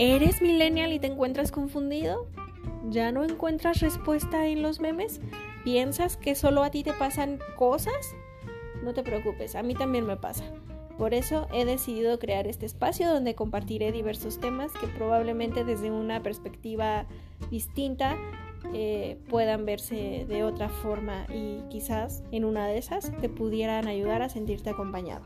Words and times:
¿Eres 0.00 0.40
millennial 0.40 0.92
y 0.92 1.00
te 1.00 1.08
encuentras 1.08 1.50
confundido? 1.50 2.28
¿Ya 2.88 3.10
no 3.10 3.24
encuentras 3.24 3.80
respuesta 3.80 4.46
en 4.46 4.62
los 4.62 4.78
memes? 4.78 5.20
¿Piensas 5.64 6.16
que 6.16 6.36
solo 6.36 6.62
a 6.62 6.70
ti 6.70 6.84
te 6.84 6.92
pasan 6.92 7.40
cosas? 7.56 8.14
No 8.84 8.94
te 8.94 9.02
preocupes, 9.02 9.56
a 9.56 9.64
mí 9.64 9.74
también 9.74 10.06
me 10.06 10.16
pasa. 10.16 10.44
Por 10.98 11.14
eso 11.14 11.48
he 11.52 11.64
decidido 11.64 12.20
crear 12.20 12.46
este 12.46 12.64
espacio 12.64 13.08
donde 13.12 13.34
compartiré 13.34 13.90
diversos 13.90 14.38
temas 14.38 14.70
que 14.72 14.86
probablemente 14.86 15.64
desde 15.64 15.90
una 15.90 16.22
perspectiva 16.22 17.06
distinta 17.50 18.16
eh, 18.72 19.18
puedan 19.28 19.66
verse 19.66 20.26
de 20.28 20.44
otra 20.44 20.68
forma 20.68 21.26
y 21.28 21.62
quizás 21.70 22.22
en 22.30 22.44
una 22.44 22.68
de 22.68 22.78
esas 22.78 23.10
te 23.20 23.28
pudieran 23.28 23.88
ayudar 23.88 24.22
a 24.22 24.28
sentirte 24.28 24.70
acompañado. 24.70 25.24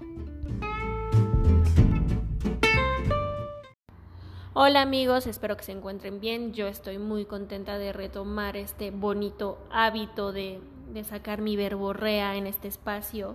Hola 4.55 4.83
amigos, 4.83 5.27
espero 5.27 5.57
que 5.57 5.65
se 5.65 5.73
encuentren 5.73 6.21
bien. 6.21 6.53
Yo 6.53 6.67
estoy 6.67 6.99
muy 6.99 7.25
contenta 7.25 7.79
de 7.79 7.91
retomar 7.91 8.59
este 8.59 8.91
bonito 8.91 9.57
hábito 9.71 10.31
de, 10.31 10.61
sacar 11.09 11.41
mi 11.41 11.57
verborrea 11.57 12.37
en 12.37 12.47
este 12.47 12.69
espacio. 12.69 13.35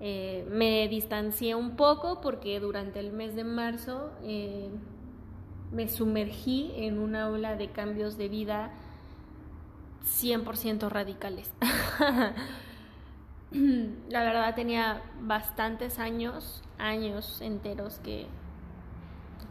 Eh, 0.00 0.46
me 0.50 0.88
distancié 0.88 1.54
un 1.54 1.76
poco 1.76 2.22
porque 2.22 2.58
durante 2.58 3.00
el 3.00 3.12
mes 3.12 3.36
de 3.36 3.44
marzo 3.44 4.12
eh, 4.22 4.70
me 5.72 5.88
sumergí 5.88 6.72
en 6.74 7.00
una 7.00 7.28
ola 7.28 7.54
de 7.56 7.68
cambios 7.68 8.16
de 8.16 8.30
vida 8.30 8.70
100% 10.06 10.88
radicales. 10.88 11.52
La 14.08 14.24
verdad 14.24 14.54
tenía 14.54 15.02
bastantes 15.20 15.98
años, 15.98 16.62
años 16.78 17.42
enteros 17.42 17.98
que 17.98 18.26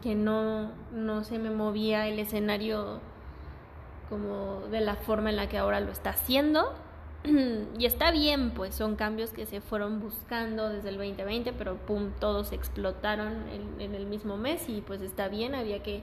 que 0.02 0.14
no, 0.14 0.72
no 0.92 1.24
se 1.24 1.38
me 1.38 1.50
movía 1.50 2.08
el 2.08 2.18
escenario 2.18 3.00
como 4.08 4.60
de 4.70 4.80
la 4.80 4.96
forma 4.96 5.30
en 5.30 5.36
la 5.36 5.48
que 5.48 5.58
ahora 5.58 5.80
lo 5.80 5.92
está 5.92 6.10
haciendo. 6.10 6.72
y 7.78 7.84
está 7.84 8.10
bien, 8.10 8.52
pues 8.52 8.74
son 8.74 8.96
cambios 8.96 9.30
que 9.32 9.46
se 9.46 9.60
fueron 9.60 10.00
buscando 10.00 10.68
desde 10.68 10.88
el 10.88 10.96
2020, 10.96 11.52
pero 11.52 11.76
pum, 11.76 12.10
todos 12.18 12.52
explotaron 12.52 13.46
en, 13.78 13.94
el 13.94 14.06
mismo 14.06 14.36
mes 14.36 14.68
y 14.68 14.80
pues 14.80 15.02
está 15.02 15.28
bien, 15.28 15.54
había 15.54 15.82
que 15.82 16.02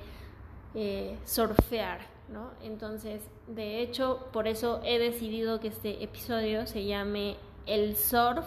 eh, 0.76 1.18
surfear, 1.26 2.02
¿no? 2.30 2.52
Entonces, 2.62 3.24
de 3.48 3.82
hecho, 3.82 4.28
por 4.32 4.48
eso 4.48 4.80
he 4.84 5.00
decidido 5.00 5.60
que 5.60 5.70
este 5.70 6.04
episodio 6.04 6.68
se 6.68 6.86
llame 6.86 7.38
El 7.66 7.96
surf 7.96 8.46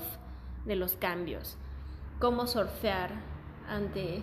de 0.65 0.77
los 0.77 0.95
cambios. 0.95 1.57
Cómo 2.21 2.47
surfear 2.47 3.11
ante 3.69 4.23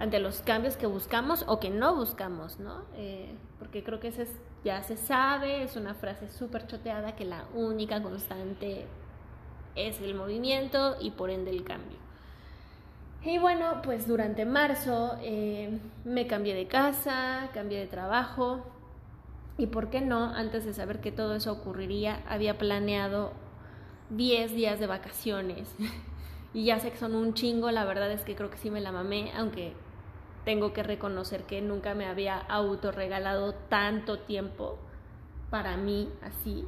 ante 0.00 0.18
los 0.18 0.40
cambios 0.40 0.78
que 0.78 0.86
buscamos 0.86 1.44
o 1.46 1.60
que 1.60 1.68
no 1.68 1.94
buscamos, 1.94 2.58
¿no? 2.58 2.84
Eh, 2.94 3.34
porque 3.58 3.84
creo 3.84 4.00
que 4.00 4.08
ese 4.08 4.26
ya 4.64 4.82
se 4.82 4.96
sabe, 4.96 5.62
es 5.62 5.76
una 5.76 5.92
frase 5.92 6.30
súper 6.30 6.66
choteada 6.66 7.14
que 7.16 7.26
la 7.26 7.44
única 7.54 8.02
constante 8.02 8.86
es 9.76 10.00
el 10.00 10.14
movimiento 10.14 10.96
y 11.00 11.10
por 11.10 11.28
ende 11.28 11.50
el 11.50 11.64
cambio. 11.64 11.98
Y 13.22 13.36
bueno, 13.36 13.82
pues 13.82 14.08
durante 14.08 14.46
marzo 14.46 15.18
eh, 15.20 15.78
me 16.06 16.26
cambié 16.26 16.54
de 16.54 16.66
casa, 16.66 17.50
cambié 17.52 17.78
de 17.78 17.86
trabajo 17.86 18.64
y 19.58 19.66
por 19.66 19.90
qué 19.90 20.00
no, 20.00 20.24
antes 20.24 20.64
de 20.64 20.72
saber 20.72 21.00
que 21.02 21.12
todo 21.12 21.34
eso 21.34 21.52
ocurriría, 21.52 22.22
había 22.26 22.56
planeado 22.56 23.32
10 24.08 24.52
días 24.52 24.80
de 24.80 24.86
vacaciones. 24.86 25.74
y 26.54 26.64
ya 26.64 26.80
sé 26.80 26.90
que 26.90 26.96
son 26.96 27.14
un 27.14 27.34
chingo, 27.34 27.70
la 27.70 27.84
verdad 27.84 28.10
es 28.10 28.24
que 28.24 28.34
creo 28.34 28.48
que 28.48 28.56
sí 28.56 28.70
me 28.70 28.80
la 28.80 28.92
mamé, 28.92 29.30
aunque 29.36 29.74
tengo 30.44 30.72
que 30.72 30.82
reconocer 30.82 31.44
que 31.44 31.60
nunca 31.60 31.94
me 31.94 32.06
había 32.06 32.38
autorregalado 32.38 33.54
tanto 33.68 34.20
tiempo 34.20 34.78
para 35.50 35.76
mí 35.76 36.08
así. 36.22 36.66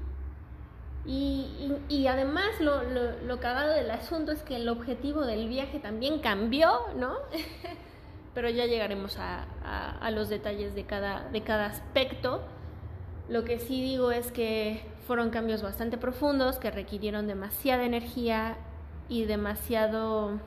Y, 1.04 2.06
además 2.06 2.60
lo, 2.60 2.82
lo, 2.84 3.40
cagado 3.40 3.72
del 3.72 3.90
asunto 3.90 4.30
es 4.30 4.42
que 4.42 4.56
el 4.56 4.68
objetivo 4.68 5.22
del 5.22 5.48
viaje 5.48 5.80
también 5.80 6.20
cambió, 6.20 6.70
¿no? 6.96 7.16
Pero 8.34 8.48
ya 8.48 8.66
llegaremos 8.66 9.18
a, 9.18 9.46
a, 10.00 10.10
los 10.12 10.28
detalles 10.28 10.74
de 10.74 10.84
cada, 10.84 11.28
de 11.30 11.42
cada 11.42 11.66
aspecto. 11.66 12.42
Lo 13.28 13.44
que 13.44 13.58
sí 13.58 13.82
digo 13.82 14.12
es 14.12 14.30
que 14.30 14.84
fueron 15.06 15.30
cambios 15.30 15.62
bastante 15.62 15.98
profundos 15.98 16.58
que 16.58 16.70
requirieron 16.70 17.26
demasiada 17.26 17.84
energía 17.84 18.56
y 19.08 19.24
demasiado 19.24 20.38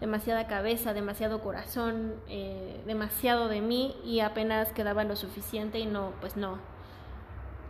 demasiada 0.00 0.46
cabeza, 0.46 0.92
demasiado 0.92 1.40
corazón, 1.40 2.14
eh, 2.28 2.80
demasiado 2.86 3.48
de 3.48 3.60
mí 3.60 3.96
y 4.04 4.20
apenas 4.20 4.72
quedaba 4.72 5.04
lo 5.04 5.16
suficiente 5.16 5.78
y 5.78 5.86
no, 5.86 6.12
pues 6.20 6.36
no, 6.36 6.58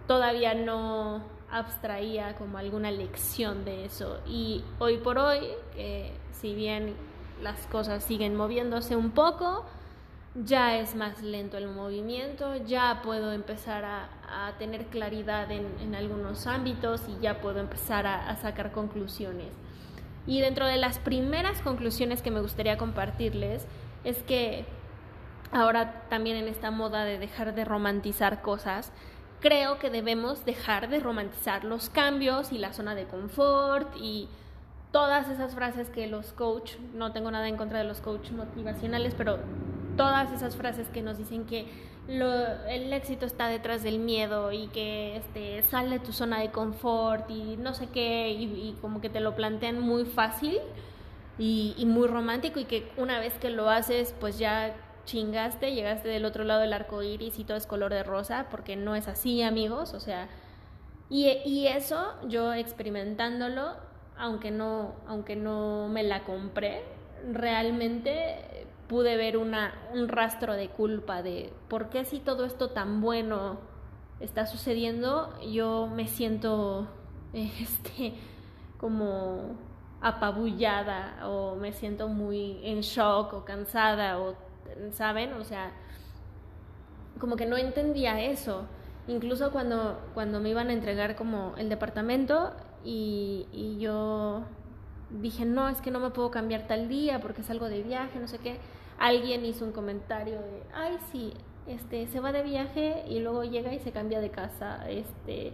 todavía 0.07 0.55
no 0.55 1.23
abstraía 1.51 2.37
como 2.37 2.59
alguna 2.59 2.91
lección 2.91 3.65
de 3.65 3.85
eso. 3.87 4.21
Y 4.27 4.65
hoy 4.79 4.99
por 4.99 5.19
hoy, 5.19 5.41
si 6.33 6.55
bien 6.55 6.95
las 7.43 7.67
cosas 7.67 8.05
siguen 8.05 8.37
moviéndose 8.37 8.97
un 8.97 9.11
poco, 9.13 9.65
ya 10.35 10.77
es 10.77 10.95
más 10.95 11.23
lento 11.23 11.57
el 11.57 11.69
movimiento, 11.69 12.57
ya 12.57 13.01
puedo 13.03 13.33
empezar 13.33 13.85
a, 13.85 14.09
tener 14.59 14.87
claridad 14.87 15.51
en, 15.51 15.95
algunos 15.95 16.47
ámbitos 16.47 17.03
y 17.09 17.21
ya 17.21 17.41
puedo 17.41 17.61
empezar 17.61 18.07
a 18.07 18.37
sacar 18.37 18.73
conclusiones. 18.73 19.49
Y 20.29 20.43
dentro 20.43 20.67
de 20.67 20.77
las 20.77 20.99
primeras 20.99 21.63
conclusiones 21.63 22.21
que 22.21 22.31
me 22.31 22.43
gustaría 22.43 22.77
compartirles 22.77 23.67
es 24.05 24.23
que 24.23 24.67
ahora 25.53 26.05
también 26.11 26.37
en 26.37 26.49
esta 26.49 26.71
moda 26.71 27.05
de 27.05 27.19
dejar 27.19 27.55
de 27.55 27.65
romantizar 27.65 28.43
cosas, 28.43 28.93
creo 29.41 29.79
que 29.79 29.89
debemos 29.89 30.45
dejar 30.45 30.91
de 30.91 31.01
romantizar 31.01 31.65
los 31.65 31.89
cambios 31.89 32.53
y 32.53 32.59
la 32.59 32.75
zona 32.75 32.95
de 32.95 33.07
confort 33.07 33.97
y 33.97 34.29
todas 34.93 35.31
esas 35.31 35.55
frases 35.55 35.89
que 35.89 36.07
los 36.07 36.33
coach, 36.33 36.75
no 36.93 37.13
tengo 37.13 37.31
nada 37.31 37.49
en 37.49 37.57
contra 37.57 37.79
de 37.79 37.85
los 37.85 38.03
coach 38.03 38.31
motivacionales, 38.31 39.15
pero 39.15 39.39
todas 39.99 40.33
esas 40.33 40.57
frases 40.57 40.89
que 40.89 41.03
nos 41.03 41.19
dicen 41.19 41.45
que 41.45 41.67
el 42.09 42.91
éxito 42.95 43.27
está 43.27 43.49
detrás 43.49 43.83
del 43.83 43.99
miedo 43.99 44.51
y 44.51 44.69
que 44.69 45.17
este, 45.17 45.61
sale 45.63 45.99
de 45.99 46.05
tu 46.05 46.13
zona 46.13 46.41
de 46.41 46.51
confort 46.51 47.31
y 47.31 47.59
no 47.59 47.75
sé 47.75 47.89
qué, 47.89 48.31
y, 48.31 48.75
como 48.81 49.03
que 49.03 49.11
te 49.11 49.21
lo 49.21 49.35
plantean 49.35 49.79
muy 49.81 50.07
fácil 50.07 50.59
y, 51.39 51.75
muy 51.85 52.09
romántico 52.09 52.59
y 52.61 52.65
que 52.65 52.91
una 52.97 53.21
vez 53.21 53.35
que 53.35 53.51
lo 53.51 53.69
haces, 53.69 54.15
pues 54.19 54.39
ya 54.39 54.75
chingaste, 55.05 55.75
llegaste 55.75 56.09
del 56.09 56.25
otro 56.25 56.45
lado 56.45 56.61
del 56.61 56.73
arco 56.73 57.03
iris 57.03 57.39
y 57.39 57.45
todo 57.45 57.59
es 57.59 57.67
color 57.67 57.93
de 57.93 58.03
rosa, 58.03 58.47
porque 58.51 58.77
no 58.77 58.95
es 58.95 59.09
así, 59.09 59.43
amigos, 59.43 59.93
o 59.93 60.01
sea, 60.01 60.29
y, 61.11 61.29
y 61.45 61.67
eso 61.67 62.15
yo 62.29 62.55
experimentándolo, 62.55 63.77
aunque 64.17 64.51
no, 64.51 64.95
aunque 65.07 65.37
no 65.37 65.89
me 65.89 66.03
la 66.03 66.25
compré, 66.25 66.85
realmente 67.33 68.58
pude 68.89 69.17
ver 69.17 69.37
una, 69.37 69.75
un 69.93 70.09
rastro 70.09 70.55
de 70.55 70.69
culpa 70.71 71.23
de 71.23 71.53
por 71.69 71.91
qué 71.91 72.05
si 72.05 72.19
todo 72.19 72.45
esto 72.45 72.71
tan 72.71 73.01
bueno 73.01 73.59
está 74.19 74.47
sucediendo, 74.47 75.39
yo 75.41 75.87
me 75.87 76.09
siento 76.09 76.89
este 77.33 78.15
como 78.79 79.57
apabullada 80.01 81.27
o 81.27 81.57
me 81.57 81.73
siento 81.73 82.09
muy 82.09 82.61
en 82.63 82.81
shock 82.81 83.35
o 83.35 83.45
cansada 83.45 84.19
o 84.19 84.35
saben, 84.93 85.33
o 85.35 85.45
sea, 85.45 85.73
como 87.19 87.37
que 87.37 87.47
no 87.47 87.57
entendía 87.57 88.21
eso. 88.21 88.65
Incluso 89.09 89.51
cuando, 89.51 89.99
cuando 90.15 90.39
me 90.39 90.51
iban 90.51 90.69
a 90.69 90.73
entregar 90.73 91.17
como 91.17 91.55
el 91.57 91.69
departamento 91.69 92.53
y, 92.85 93.47
y 93.53 93.79
yo 93.81 94.43
dije, 95.11 95.45
no, 95.45 95.69
es 95.69 95.81
que 95.81 95.91
no 95.91 95.99
me 95.99 96.11
puedo 96.11 96.31
cambiar 96.31 96.67
tal 96.67 96.89
día 96.89 97.19
porque 97.21 97.43
salgo 97.43 97.69
de 97.69 97.83
viaje, 97.83 98.21
no 98.21 98.29
sé 98.29 98.39
qué 98.39 98.59
alguien 98.99 99.45
hizo 99.45 99.65
un 99.65 99.73
comentario 99.73 100.41
de, 100.41 100.63
ay, 100.75 100.97
sí, 101.13 101.33
este, 101.67 102.07
se 102.09 102.21
va 102.21 102.33
de 102.33 102.43
viaje 102.43 103.05
y 103.09 103.21
luego 103.21 103.45
llega 103.45 103.73
y 103.75 103.79
se 103.79 103.93
cambia 103.93 104.21
de 104.21 104.31
casa, 104.31 104.89
este, 104.89 105.53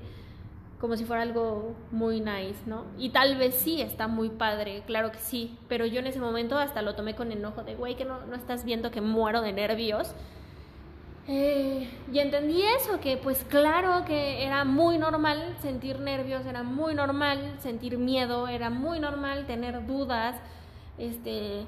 como 0.81 0.97
si 0.97 1.05
fuera 1.05 1.23
algo 1.23 1.75
muy 1.91 2.21
nice, 2.21 2.61
¿no? 2.67 2.85
Y 2.99 3.11
tal 3.11 3.37
vez 3.37 3.55
sí, 3.55 3.81
está 3.81 4.07
muy 4.07 4.29
padre, 4.29 4.83
claro 4.87 5.13
que 5.13 5.19
sí, 5.19 5.59
pero 5.69 5.87
yo 5.87 6.01
en 6.01 6.07
ese 6.07 6.21
momento 6.21 6.59
hasta 6.59 6.83
lo 6.83 6.95
tomé 6.95 7.15
con 7.15 7.33
enojo 7.33 7.65
de, 7.65 7.75
güey, 7.75 7.97
que 7.97 8.05
no, 8.05 8.25
no 8.27 8.37
estás 8.37 8.65
viendo 8.65 8.91
que 8.91 9.01
muero 9.01 9.41
de 9.41 9.53
nervios. 9.53 10.15
Eh, 11.27 11.89
y 12.13 12.19
entendí 12.19 12.63
eso, 12.63 13.01
que 13.01 13.17
pues 13.17 13.45
claro 13.49 14.05
que 14.05 14.45
era 14.45 14.65
muy 14.65 14.99
normal 14.99 15.57
sentir 15.63 15.99
nervios, 15.99 16.45
era 16.45 16.63
muy 16.63 16.95
normal 16.95 17.57
sentir 17.61 17.97
miedo, 17.97 18.47
era 18.47 18.69
muy 18.69 19.01
normal 19.01 19.47
tener 19.47 19.87
dudas, 19.87 20.37
este, 20.99 21.67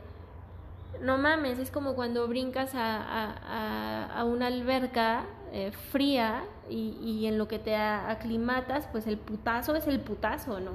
no 1.01 1.19
mames, 1.19 1.59
es 1.59 1.71
como 1.71 1.95
cuando 1.95 2.27
brincas 2.29 2.73
a, 2.75 4.25
una 4.27 4.47
alberca 4.49 5.25
eh, 5.53 5.71
fría 5.71 6.45
y, 6.69 7.27
en 7.27 7.39
lo 7.39 7.49
que 7.49 7.59
te 7.59 7.77
aclimatas, 7.77 8.87
pues 8.89 9.07
el 9.07 9.19
putazo 9.19 9.75
es 9.77 9.87
el 9.87 10.01
putazo, 10.01 10.61
¿no? 10.61 10.73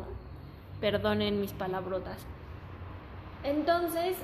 Perdonen 0.79 1.41
mis 1.41 1.53
palabrotas. 1.53 2.17
Entonces, 3.43 4.17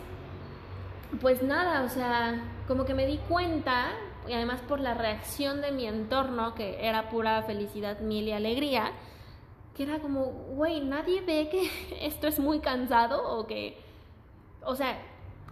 pues 1.22 1.42
nada, 1.42 1.84
o 1.84 1.90
sea, 1.90 2.42
como 2.68 2.86
que 2.86 2.94
me 2.94 3.06
di 3.06 3.18
cuenta, 3.30 3.90
y 4.28 4.34
además 4.34 4.62
por 4.62 4.80
la 4.80 4.94
reacción 4.94 5.62
de 5.62 5.72
mi 5.72 5.88
entorno, 5.88 6.54
que 6.54 6.86
era 6.86 7.10
pura 7.10 7.42
felicidad, 7.44 8.00
miel 8.00 8.28
y 8.28 8.32
alegría, 8.34 8.92
que 9.76 9.84
era 9.84 10.00
como, 10.00 10.26
güey, 10.26 10.82
nadie 10.82 11.22
ve 11.22 11.50
que 11.50 11.70
esto 12.06 12.28
es 12.28 12.40
muy 12.40 12.60
cansado 12.60 13.38
o 13.38 13.48
que, 13.48 13.78
o 14.64 14.76
sea, 14.76 14.98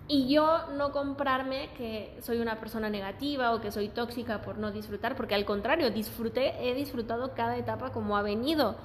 y 0.07 0.27
yo 0.31 0.67
no 0.73 0.91
comprarme 0.91 1.69
que 1.77 2.15
soy 2.21 2.39
una 2.39 2.59
persona 2.59 2.89
negativa 2.89 3.53
o 3.53 3.61
que 3.61 3.71
soy 3.71 3.89
tóxica 3.89 4.41
por 4.41 4.57
no 4.57 4.71
disfrutar, 4.71 5.15
porque 5.15 5.33
al 5.33 5.45
contrario, 5.45 5.89
disfruté, 5.89 6.69
he 6.69 6.75
disfrutado 6.75 7.33
cada 7.33 7.57
etapa 7.57 7.91
como 7.91 8.15
ha 8.15 8.21
venido, 8.21 8.75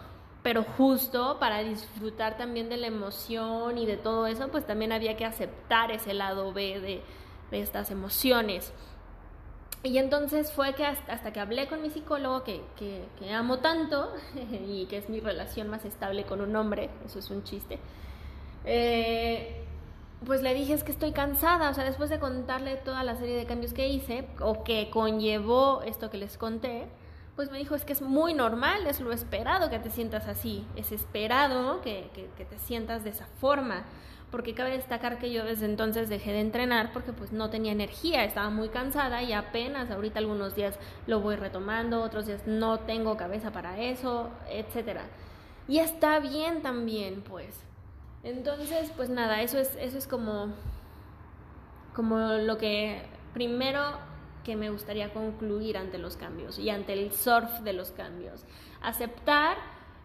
pero 0.42 0.64
justo 0.64 1.38
para 1.38 1.58
disfrutar 1.58 2.38
también 2.38 2.70
de 2.70 2.78
la 2.78 2.86
emoción 2.86 3.76
y 3.76 3.84
de 3.84 3.98
todo 3.98 4.26
eso, 4.26 4.48
pues 4.48 4.66
también 4.66 4.92
había 4.92 5.16
que 5.16 5.26
aceptar 5.26 5.90
ese 5.90 6.14
lado 6.14 6.54
B 6.54 6.80
de, 6.80 7.02
de 7.50 7.60
estas 7.60 7.90
emociones. 7.90 8.72
Y 9.82 9.98
entonces 9.98 10.52
fue 10.52 10.74
que 10.74 10.84
hasta, 10.86 11.32
que 11.32 11.40
hablé 11.40 11.66
con 11.66 11.82
mi 11.82 11.90
psicólogo, 11.90 12.44
que, 12.44 12.62
que, 12.76 13.04
que, 13.18 13.32
amo 13.32 13.58
tanto 13.58 14.12
y 14.68 14.86
que 14.86 14.98
es 14.98 15.10
mi 15.10 15.20
relación 15.20 15.68
más 15.68 15.84
estable 15.84 16.24
con 16.24 16.40
un 16.40 16.56
hombre, 16.56 16.90
eso 17.04 17.18
es 17.18 17.30
un 17.30 17.44
chiste, 17.44 17.78
eh, 18.64 19.66
pues 20.26 20.42
le 20.42 20.54
dije 20.54 20.74
es 20.74 20.84
que 20.84 20.92
estoy 20.92 21.12
cansada, 21.12 21.70
o 21.70 21.74
sea, 21.74 21.84
después 21.84 22.10
de 22.10 22.18
contarle 22.18 22.76
toda 22.76 23.04
la 23.04 23.16
serie 23.16 23.36
de 23.36 23.46
cambios 23.46 23.72
que 23.72 23.88
hice 23.88 24.26
o 24.40 24.64
que 24.64 24.90
conllevó 24.90 25.82
esto 25.82 26.10
que 26.10 26.18
les 26.18 26.36
conté, 26.36 26.86
pues 27.36 27.50
me 27.50 27.58
dijo 27.58 27.74
es 27.74 27.84
que 27.84 27.94
es 27.94 28.02
muy 28.02 28.34
normal, 28.34 28.86
es 28.86 29.00
lo 29.00 29.12
esperado 29.12 29.70
que 29.70 29.78
te 29.78 29.90
sientas 29.90 30.28
así, 30.28 30.66
es 30.76 30.92
esperado 30.92 31.80
que, 31.80 32.10
que, 32.14 32.44
te 32.44 32.58
sientas 32.58 33.02
de 33.02 33.10
esa 33.10 33.26
forma, 33.40 33.84
porque 34.30 34.54
cabe 34.54 34.72
destacar 34.72 35.18
que 35.18 35.32
yo 35.32 35.44
desde 35.44 35.64
entonces 35.64 36.10
dejé 36.10 36.32
de 36.32 36.40
entrenar 36.40 36.92
porque 36.92 37.14
pues 37.14 37.32
no 37.32 37.48
tenía 37.48 37.72
energía, 37.72 38.24
estaba 38.24 38.50
muy 38.50 38.68
cansada 38.68 39.22
y 39.22 39.32
apenas 39.32 39.90
ahorita 39.90 40.18
algunos 40.18 40.54
días 40.54 40.78
lo 41.06 41.20
voy 41.20 41.36
retomando, 41.36 42.02
otros 42.02 42.26
días 42.26 42.46
no 42.46 42.80
tengo 42.80 43.16
cabeza 43.16 43.52
para 43.52 43.80
eso, 43.80 44.28
etcétera. 44.50 45.04
Y 45.66 45.78
está 45.78 46.18
bien 46.18 46.62
también, 46.62 47.22
pues. 47.22 47.69
Entonces, 48.22 48.92
pues 48.96 49.08
nada, 49.08 49.42
eso 49.42 49.58
es, 49.58 49.76
eso 49.80 49.96
es 49.96 50.06
como, 50.06 50.48
como 51.94 52.18
lo 52.18 52.58
que 52.58 53.02
primero 53.32 53.82
que 54.44 54.56
me 54.56 54.70
gustaría 54.70 55.12
concluir 55.12 55.76
ante 55.76 55.98
los 55.98 56.16
cambios 56.16 56.58
y 56.58 56.70
ante 56.70 56.92
el 56.92 57.12
surf 57.12 57.60
de 57.60 57.72
los 57.72 57.90
cambios. 57.92 58.44
Aceptar 58.82 59.56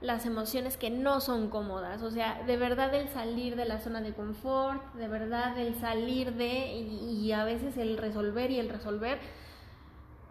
las 0.02 0.26
emociones 0.26 0.78
que 0.78 0.90
no 0.90 1.22
son 1.22 1.50
cómodas, 1.50 2.02
o 2.04 2.12
sea, 2.12 2.44
de 2.44 2.58
verdad 2.58 2.94
el 2.94 3.10
salir 3.10 3.56
de 3.56 3.66
la 3.66 3.80
zona 3.80 4.02
de 4.02 4.14
confort, 4.14 4.94
de 4.94 5.08
verdad 5.08 5.58
el 5.58 5.76
salir 5.76 6.34
de 6.34 6.74
y, 6.74 7.22
y 7.24 7.32
a 7.32 7.44
veces 7.44 7.78
el 7.78 7.98
resolver 7.98 8.52
y 8.52 8.60
el 8.60 8.70
resolver 8.70 9.20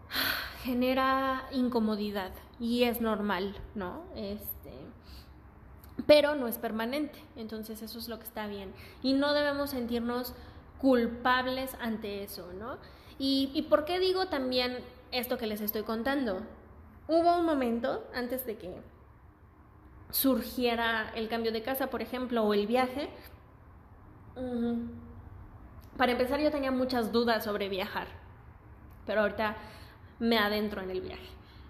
genera 0.63 1.45
incomodidad 1.51 2.31
y 2.59 2.83
es 2.83 3.01
normal, 3.01 3.55
¿no? 3.73 4.03
Este, 4.15 4.71
pero 6.07 6.35
no 6.35 6.47
es 6.47 6.57
permanente. 6.57 7.19
Entonces 7.35 7.81
eso 7.81 7.97
es 7.99 8.07
lo 8.07 8.17
que 8.17 8.25
está 8.25 8.47
bien. 8.47 8.73
Y 9.01 9.13
no 9.13 9.33
debemos 9.33 9.71
sentirnos 9.71 10.33
culpables 10.79 11.75
ante 11.81 12.23
eso, 12.23 12.51
¿no? 12.53 12.77
Y, 13.17 13.51
y 13.53 13.63
por 13.63 13.85
qué 13.85 13.99
digo 13.99 14.27
también 14.27 14.79
esto 15.11 15.37
que 15.37 15.47
les 15.47 15.61
estoy 15.61 15.83
contando. 15.83 16.41
Hubo 17.07 17.37
un 17.37 17.45
momento 17.45 18.03
antes 18.13 18.45
de 18.45 18.57
que 18.57 18.75
surgiera 20.09 21.11
el 21.15 21.27
cambio 21.27 21.51
de 21.51 21.61
casa, 21.61 21.87
por 21.87 22.01
ejemplo, 22.01 22.43
o 22.43 22.53
el 22.53 22.67
viaje. 22.67 23.09
para 25.97 26.11
empezar, 26.11 26.39
yo 26.39 26.51
tenía 26.51 26.71
muchas 26.71 27.11
dudas 27.11 27.43
sobre 27.43 27.69
viajar, 27.69 28.07
pero 29.05 29.21
ahorita 29.21 29.55
me 30.19 30.37
adentro 30.37 30.81
en 30.81 30.91
el 30.91 31.01
viaje. 31.01 31.29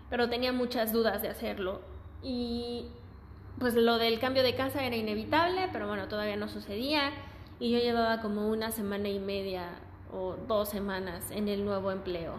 Pero 0.09 0.29
tenía 0.29 0.53
muchas 0.53 0.93
dudas 0.93 1.21
de 1.21 1.29
hacerlo. 1.29 1.81
Y 2.21 2.87
pues 3.59 3.73
lo 3.75 3.97
del 3.97 4.19
cambio 4.19 4.43
de 4.43 4.55
casa 4.55 4.83
era 4.83 4.95
inevitable, 4.95 5.69
pero 5.71 5.87
bueno, 5.87 6.07
todavía 6.07 6.35
no 6.35 6.47
sucedía 6.47 7.11
y 7.59 7.71
yo 7.71 7.79
llevaba 7.79 8.21
como 8.21 8.49
una 8.49 8.71
semana 8.71 9.09
y 9.09 9.19
media 9.19 9.69
o 10.11 10.35
dos 10.47 10.69
semanas 10.69 11.31
en 11.31 11.47
el 11.47 11.63
nuevo 11.63 11.91
empleo. 11.91 12.33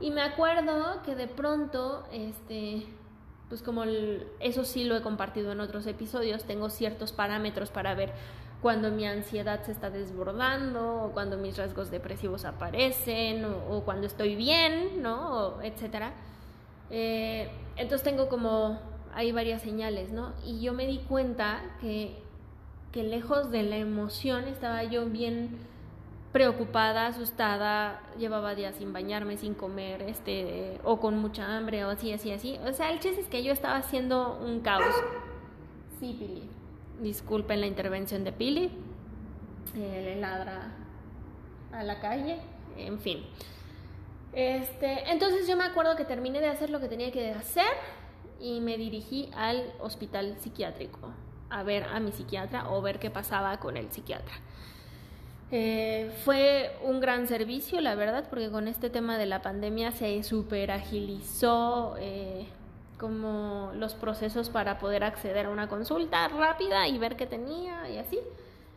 Y 0.00 0.10
me 0.10 0.22
acuerdo 0.22 1.02
que 1.04 1.14
de 1.14 1.28
pronto, 1.28 2.04
este, 2.12 2.84
pues 3.48 3.62
como 3.62 3.84
eso 4.40 4.64
sí 4.64 4.84
lo 4.84 4.96
he 4.96 5.02
compartido 5.02 5.52
en 5.52 5.60
otros 5.60 5.86
episodios, 5.86 6.44
tengo 6.44 6.68
ciertos 6.68 7.12
parámetros 7.12 7.70
para 7.70 7.94
ver 7.94 8.12
cuando 8.60 8.90
mi 8.90 9.06
ansiedad 9.06 9.62
se 9.62 9.72
está 9.72 9.90
desbordando, 9.90 11.04
o 11.04 11.12
cuando 11.12 11.36
mis 11.36 11.56
rasgos 11.56 11.90
depresivos 11.90 12.44
aparecen, 12.44 13.44
o, 13.44 13.82
cuando 13.84 14.06
estoy 14.06 14.34
bien, 14.36 15.02
¿no? 15.02 15.60
etcétera. 15.62 16.12
Eh, 16.90 17.50
entonces 17.76 18.02
tengo 18.02 18.28
como 18.28 18.80
hay 19.14 19.32
varias 19.32 19.62
señales, 19.62 20.10
¿no? 20.10 20.32
Y 20.44 20.60
yo 20.60 20.72
me 20.72 20.86
di 20.86 20.98
cuenta 20.98 21.62
que, 21.80 22.16
que 22.92 23.02
lejos 23.02 23.50
de 23.50 23.62
la 23.62 23.76
emoción 23.76 24.44
estaba 24.44 24.84
yo 24.84 25.06
bien 25.06 25.56
preocupada, 26.32 27.06
asustada, 27.06 28.02
llevaba 28.18 28.56
días 28.56 28.74
sin 28.74 28.92
bañarme, 28.92 29.36
sin 29.36 29.54
comer, 29.54 30.02
este, 30.02 30.80
o 30.82 30.98
con 30.98 31.16
mucha 31.16 31.56
hambre, 31.56 31.84
o 31.84 31.90
así, 31.90 32.12
así, 32.12 32.32
así. 32.32 32.58
O 32.66 32.72
sea, 32.72 32.90
el 32.90 32.98
chiste 32.98 33.20
es 33.20 33.28
que 33.28 33.44
yo 33.44 33.52
estaba 33.52 33.76
haciendo 33.76 34.36
un 34.44 34.60
caos. 34.60 34.94
Sí, 36.00 36.16
Pili. 36.18 36.50
Disculpen 37.00 37.60
la 37.60 37.68
intervención 37.68 38.24
de 38.24 38.32
Pili. 38.32 38.72
Eh, 39.76 40.02
le 40.04 40.20
ladra 40.20 40.72
a 41.72 41.84
la 41.84 42.00
calle, 42.00 42.38
en 42.76 42.98
fin. 42.98 43.24
Este, 44.32 45.08
entonces 45.12 45.46
yo 45.46 45.56
me 45.56 45.62
acuerdo 45.62 45.94
que 45.94 46.04
terminé 46.04 46.40
de 46.40 46.48
hacer 46.48 46.68
lo 46.70 46.80
que 46.80 46.88
tenía 46.88 47.12
que 47.12 47.30
hacer 47.30 47.64
y 48.40 48.60
me 48.60 48.76
dirigí 48.76 49.30
al 49.34 49.72
hospital 49.80 50.36
psiquiátrico 50.38 51.12
a 51.54 51.62
ver 51.62 51.84
a 51.84 52.00
mi 52.00 52.10
psiquiatra 52.10 52.70
o 52.70 52.82
ver 52.82 52.98
qué 52.98 53.10
pasaba 53.10 53.58
con 53.60 53.76
el 53.76 53.90
psiquiatra. 53.92 54.34
Eh, 55.52 56.12
fue 56.24 56.76
un 56.82 56.98
gran 56.98 57.28
servicio, 57.28 57.80
la 57.80 57.94
verdad, 57.94 58.26
porque 58.28 58.50
con 58.50 58.66
este 58.66 58.90
tema 58.90 59.18
de 59.18 59.26
la 59.26 59.40
pandemia 59.40 59.92
se 59.92 60.22
super 60.24 60.72
agilizó 60.72 61.94
eh, 61.98 62.48
como 62.98 63.70
los 63.76 63.94
procesos 63.94 64.48
para 64.48 64.78
poder 64.78 65.04
acceder 65.04 65.46
a 65.46 65.50
una 65.50 65.68
consulta 65.68 66.26
rápida 66.26 66.88
y 66.88 66.98
ver 66.98 67.14
qué 67.14 67.26
tenía 67.26 67.88
y 67.88 67.98
así. 67.98 68.18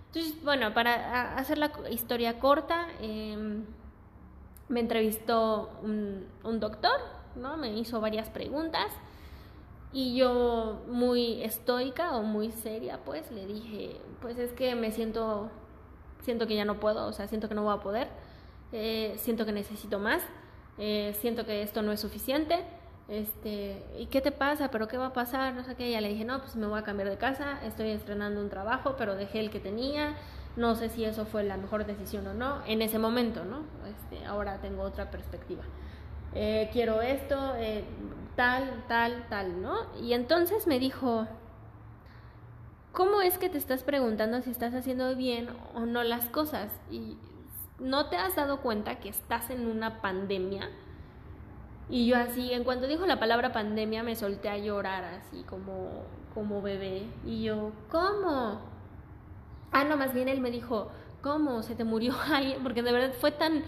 Entonces, 0.07 0.43
bueno, 0.43 0.71
para 0.75 1.35
hacer 1.35 1.57
la 1.57 1.71
historia 1.89 2.37
corta, 2.37 2.87
em, 3.01 3.65
me 4.69 4.81
entrevistó 4.81 5.71
un, 5.81 6.27
un 6.43 6.59
doctor, 6.59 6.99
¿no? 7.35 7.57
Me 7.57 7.75
hizo 7.75 7.99
varias 8.01 8.29
preguntas 8.29 8.91
y 9.93 10.15
yo 10.15 10.81
muy 10.87 11.41
estoica 11.43 12.15
o 12.15 12.23
muy 12.23 12.51
seria, 12.51 12.99
pues 13.05 13.31
le 13.31 13.45
dije, 13.45 14.01
pues 14.21 14.37
es 14.37 14.51
que 14.53 14.75
me 14.75 14.91
siento, 14.91 15.49
siento 16.21 16.47
que 16.47 16.55
ya 16.55 16.65
no 16.65 16.79
puedo, 16.79 17.07
o 17.07 17.13
sea, 17.13 17.27
siento 17.27 17.47
que 17.47 17.55
no 17.55 17.63
voy 17.63 17.73
a 17.73 17.81
poder, 17.81 18.09
eh, 18.73 19.15
siento 19.17 19.45
que 19.45 19.51
necesito 19.51 19.99
más, 19.99 20.21
eh, 20.77 21.15
siento 21.19 21.45
que 21.45 21.61
esto 21.61 21.81
no 21.81 21.91
es 21.91 21.99
suficiente, 21.99 22.65
este, 23.07 23.81
¿y 23.97 24.07
qué 24.07 24.19
te 24.19 24.33
pasa? 24.33 24.69
¿Pero 24.69 24.89
qué 24.89 24.97
va 24.97 25.07
a 25.07 25.13
pasar? 25.13 25.53
No 25.53 25.63
sé 25.63 25.75
qué, 25.75 25.89
ya 25.89 26.01
le 26.01 26.09
dije, 26.09 26.25
no, 26.25 26.39
pues 26.41 26.57
me 26.57 26.67
voy 26.67 26.79
a 26.79 26.83
cambiar 26.83 27.09
de 27.09 27.17
casa, 27.17 27.59
estoy 27.63 27.91
estrenando 27.91 28.41
un 28.41 28.49
trabajo, 28.49 28.95
pero 28.97 29.15
dejé 29.15 29.39
el 29.39 29.49
que 29.49 29.61
tenía, 29.61 30.15
no 30.57 30.75
sé 30.75 30.89
si 30.89 31.05
eso 31.05 31.25
fue 31.25 31.43
la 31.43 31.55
mejor 31.55 31.85
decisión 31.85 32.27
o 32.27 32.33
no, 32.33 32.61
en 32.65 32.81
ese 32.81 32.99
momento, 32.99 33.45
¿no? 33.45 33.61
Este, 33.87 34.25
ahora 34.25 34.59
tengo 34.59 34.81
otra 34.83 35.09
perspectiva. 35.09 35.63
Eh, 36.39 36.69
quiero 36.71 37.01
esto, 37.01 37.55
eh, 37.55 37.83
tal, 38.35 38.83
tal, 38.87 39.25
tal, 39.27 39.59
¿no? 39.59 39.75
Y 39.99 40.13
entonces 40.13 40.67
me 40.67 40.77
dijo, 40.77 41.25
¿cómo 42.91 43.21
es 43.21 43.39
que 43.39 43.49
te 43.49 43.57
estás 43.57 43.81
preguntando 43.81 44.39
si 44.43 44.51
estás 44.51 44.75
haciendo 44.75 45.15
bien 45.15 45.49
o 45.73 45.87
no 45.87 46.03
las 46.03 46.25
cosas? 46.29 46.71
Y 46.91 47.17
no 47.79 48.09
te 48.09 48.17
has 48.17 48.35
dado 48.35 48.61
cuenta 48.61 48.99
que 48.99 49.09
estás 49.09 49.49
en 49.49 49.65
una 49.65 49.99
pandemia. 49.99 50.69
Y 51.89 52.05
yo 52.05 52.17
así, 52.17 52.53
en 52.53 52.63
cuanto 52.63 52.85
dijo 52.85 53.07
la 53.07 53.19
palabra 53.19 53.51
pandemia, 53.51 54.03
me 54.03 54.15
solté 54.15 54.47
a 54.47 54.59
llorar 54.59 55.05
así 55.05 55.41
como, 55.41 56.03
como 56.35 56.61
bebé. 56.61 57.07
Y 57.25 57.41
yo, 57.41 57.71
¿cómo? 57.89 58.61
Ah, 59.71 59.83
no, 59.85 59.97
más 59.97 60.13
bien 60.13 60.27
él 60.27 60.39
me 60.39 60.51
dijo, 60.51 60.91
¿cómo? 61.23 61.63
¿Se 61.63 61.73
te 61.73 61.83
murió 61.83 62.13
alguien? 62.31 62.61
Porque 62.61 62.83
de 62.83 62.91
verdad 62.91 63.13
fue 63.19 63.31
tan 63.31 63.63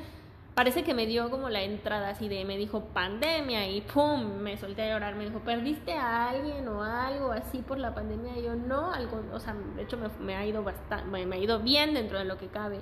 parece 0.60 0.84
que 0.84 0.94
me 0.94 1.06
dio 1.06 1.30
como 1.30 1.48
la 1.48 1.62
entrada 1.62 2.10
así 2.10 2.28
de, 2.28 2.44
me 2.44 2.58
dijo 2.58 2.82
pandemia 2.94 3.70
y 3.70 3.80
pum, 3.80 4.40
me 4.40 4.58
solté 4.58 4.82
a 4.82 4.94
llorar, 4.94 5.16
me 5.16 5.24
dijo, 5.24 5.40
¿perdiste 5.40 5.94
a 5.94 6.28
alguien 6.32 6.68
o 6.68 6.84
algo 6.84 7.32
así 7.32 7.60
por 7.60 7.78
la 7.78 7.96
pandemia? 7.96 8.38
Y 8.38 8.44
yo 8.44 8.56
no, 8.56 8.92
algo, 8.92 9.24
o 9.32 9.40
sea, 9.40 9.56
de 9.78 9.84
hecho 9.84 9.98
me, 10.20 10.36
ha 10.36 10.46
ido 10.46 10.62
bastante, 10.62 11.26
me, 11.26 11.34
ha 11.34 11.40
ido 11.40 11.60
bien 11.60 11.94
dentro 11.94 12.18
de 12.18 12.26
lo 12.26 12.38
que 12.38 12.48
cabe, 12.48 12.82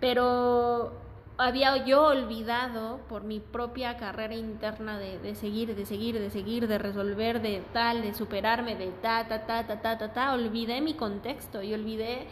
pero 0.00 0.90
había 1.36 1.86
yo 1.86 2.04
olvidado 2.04 2.98
por 3.08 3.22
mi 3.22 3.38
propia 3.38 3.96
carrera 3.96 4.34
interna 4.34 4.98
de, 4.98 5.20
de, 5.20 5.36
seguir, 5.36 5.76
de 5.76 5.86
seguir, 5.86 6.18
de 6.18 6.30
seguir, 6.30 6.66
de 6.66 6.78
resolver, 6.78 7.40
de 7.40 7.62
tal, 7.72 8.02
de 8.02 8.12
superarme, 8.12 8.74
de 8.74 8.88
ta, 8.88 9.28
ta, 9.28 9.46
ta, 9.46 9.68
ta, 9.68 9.80
ta, 9.80 9.98
ta, 9.98 10.12
ta, 10.12 10.34
olvidé 10.34 10.80
mi 10.80 10.94
contexto 10.94 11.62
y 11.62 11.74
olvidé 11.74 12.26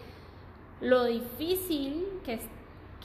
lo 0.81 1.05
difícil 1.05 2.21
que 2.25 2.41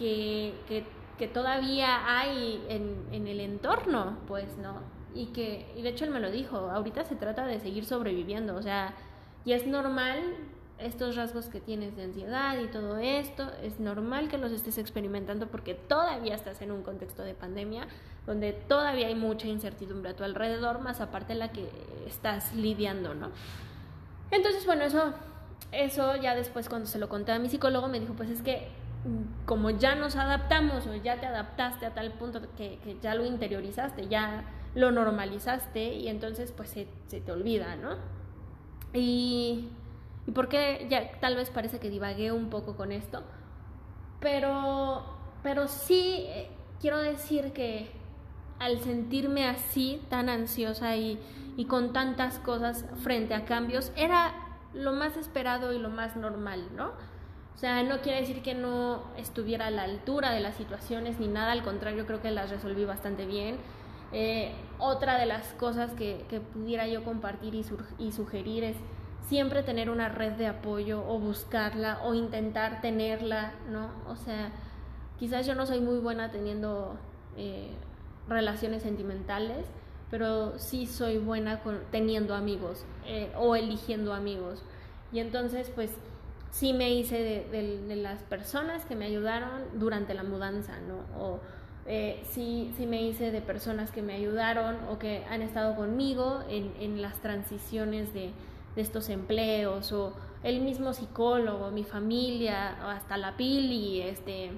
que, 0.01 0.55
que, 0.67 0.83
que 1.21 1.27
todavía 1.27 2.17
hay 2.17 2.65
en, 2.67 3.05
en, 3.11 3.27
el 3.27 3.41
entorno, 3.41 4.17
pues, 4.27 4.57
¿no? 4.57 4.81
Y 5.13 5.27
que, 5.27 5.71
y 5.77 5.83
de 5.83 5.89
hecho 5.89 6.03
él 6.03 6.09
me 6.09 6.19
lo 6.19 6.31
dijo, 6.31 6.57
ahorita 6.57 7.03
se 7.03 7.15
trata 7.15 7.45
de 7.45 7.59
seguir 7.59 7.85
sobreviviendo, 7.85 8.55
o 8.55 8.61
sea, 8.63 8.95
y 9.45 9.53
es 9.53 9.67
normal 9.67 10.17
estos 10.79 11.15
rasgos 11.15 11.45
que 11.45 11.61
tienes 11.61 11.95
de 11.95 12.05
ansiedad 12.05 12.57
y 12.57 12.65
todo 12.69 12.97
esto, 12.97 13.51
es 13.61 13.79
normal 13.79 14.29
que 14.29 14.39
los 14.39 14.51
estés 14.51 14.79
experimentando 14.79 15.45
porque 15.45 15.75
todavía 15.75 16.33
estás 16.33 16.59
en 16.63 16.71
un 16.71 16.81
contexto 16.81 17.21
de 17.21 17.35
pandemia 17.35 17.85
donde 18.25 18.53
todavía 18.53 19.05
hay 19.05 19.13
mucha 19.13 19.45
incertidumbre 19.45 20.09
a 20.09 20.15
tu 20.15 20.23
alrededor, 20.23 20.79
más 20.79 21.01
aparte 21.01 21.35
la 21.35 21.51
que 21.51 21.69
estás 22.07 22.51
lidiando, 22.55 23.13
¿no? 23.13 23.29
Entonces, 24.31 24.65
bueno, 24.65 24.85
eso, 24.85 25.13
eso 25.71 26.15
ya 26.15 26.33
después 26.33 26.67
cuando 26.67 26.87
se 26.87 26.97
lo 26.97 27.09
conté 27.09 27.31
a 27.31 27.37
mi 27.37 27.47
psicólogo 27.47 27.89
me 27.89 27.99
dijo, 27.99 28.15
pues 28.15 28.31
es 28.31 28.41
que 28.41 28.80
como 29.45 29.69
ya 29.71 29.95
nos 29.95 30.15
adaptamos 30.15 30.85
o 30.87 30.95
ya 30.95 31.19
te 31.19 31.25
adaptaste 31.25 31.85
a 31.85 31.93
tal 31.93 32.11
punto 32.13 32.41
que, 32.55 32.97
ya 33.01 33.15
lo 33.15 33.25
interiorizaste, 33.25 34.07
ya 34.07 34.45
lo 34.75 34.91
normalizaste 34.91 35.95
y 35.95 36.07
entonces 36.07 36.51
pues 36.51 36.69
se, 36.69 36.87
se 37.07 37.21
te 37.21 37.31
olvida, 37.31 37.75
¿no? 37.75 37.97
Y 38.93 39.69
y 40.27 40.31
porque 40.31 40.87
ya 40.89 41.19
tal 41.19 41.35
vez 41.35 41.49
parece 41.49 41.79
que 41.79 41.89
divagué 41.89 42.31
un 42.31 42.49
poco 42.49 42.75
con 42.75 42.91
esto, 42.91 43.23
pero, 44.19 45.03
pero 45.41 45.67
sí 45.67 46.25
eh, 46.27 46.49
quiero 46.79 46.99
decir 46.99 47.53
que 47.53 47.91
al 48.59 48.79
sentirme 48.79 49.47
así, 49.47 50.01
tan 50.09 50.29
ansiosa 50.29 50.95
y, 50.95 51.19
y 51.57 51.65
con 51.65 51.93
tantas 51.93 52.37
cosas 52.37 52.85
frente 53.01 53.33
a 53.33 53.45
cambios, 53.45 53.91
era 53.95 54.33
lo 54.73 54.93
más 54.93 55.17
esperado 55.17 55.73
y 55.73 55.79
lo 55.79 55.89
más 55.89 56.15
normal, 56.15 56.67
¿no? 56.75 56.91
O 57.55 57.57
sea, 57.57 57.83
no 57.83 58.01
quiere 58.01 58.21
decir 58.21 58.41
que 58.41 58.55
no 58.55 59.03
estuviera 59.17 59.67
a 59.67 59.71
la 59.71 59.83
altura 59.83 60.31
de 60.31 60.39
las 60.39 60.55
situaciones 60.55 61.19
ni 61.19 61.27
nada, 61.27 61.51
al 61.51 61.63
contrario, 61.63 62.05
creo 62.07 62.21
que 62.21 62.31
las 62.31 62.49
resolví 62.49 62.85
bastante 62.85 63.25
bien. 63.25 63.57
Eh, 64.13 64.53
otra 64.79 65.17
de 65.17 65.25
las 65.25 65.47
cosas 65.53 65.91
que, 65.93 66.25
que 66.29 66.39
pudiera 66.39 66.87
yo 66.87 67.03
compartir 67.03 67.55
y, 67.55 67.65
y 67.99 68.11
sugerir 68.11 68.63
es 68.63 68.75
siempre 69.27 69.63
tener 69.63 69.89
una 69.89 70.09
red 70.09 70.33
de 70.33 70.47
apoyo 70.47 71.05
o 71.07 71.19
buscarla 71.19 71.99
o 72.03 72.13
intentar 72.13 72.81
tenerla, 72.81 73.53
¿no? 73.69 73.89
O 74.07 74.15
sea, 74.15 74.51
quizás 75.19 75.45
yo 75.45 75.55
no 75.55 75.65
soy 75.65 75.79
muy 75.79 75.99
buena 75.99 76.31
teniendo 76.31 76.97
eh, 77.37 77.71
relaciones 78.27 78.83
sentimentales, 78.83 79.65
pero 80.09 80.57
sí 80.59 80.85
soy 80.87 81.17
buena 81.17 81.61
con, 81.61 81.79
teniendo 81.91 82.35
amigos 82.35 82.85
eh, 83.05 83.31
o 83.37 83.55
eligiendo 83.55 84.13
amigos. 84.13 84.63
Y 85.13 85.19
entonces, 85.19 85.71
pues, 85.73 85.91
sí 86.51 86.73
me 86.73 86.91
hice 86.91 87.47
de, 87.51 87.95
las 87.95 88.21
personas 88.23 88.85
que 88.85 88.95
me 88.95 89.05
ayudaron 89.05 89.79
durante 89.79 90.13
la 90.13 90.23
mudanza, 90.23 90.73
¿no? 90.81 91.19
O 91.19 91.39
eh, 91.87 92.23
sí, 92.29 92.73
me 92.87 93.01
hice 93.01 93.31
de 93.31 93.41
personas 93.41 93.91
que 93.91 94.01
me 94.01 94.13
ayudaron 94.13 94.77
o 94.89 94.99
que 94.99 95.25
han 95.29 95.41
estado 95.41 95.75
conmigo 95.75 96.43
en, 96.49 96.71
en 96.79 97.01
las 97.01 97.19
transiciones 97.21 98.13
de, 98.13 98.31
de 98.75 98.81
estos 98.81 99.09
empleos 99.09 99.91
o 99.91 100.13
el 100.43 100.61
mismo 100.61 100.93
psicólogo, 100.93 101.71
mi 101.71 101.83
familia, 101.83 102.77
o 102.83 102.87
hasta 102.87 103.17
la 103.17 103.37
Pili, 103.37 104.01
este, 104.01 104.51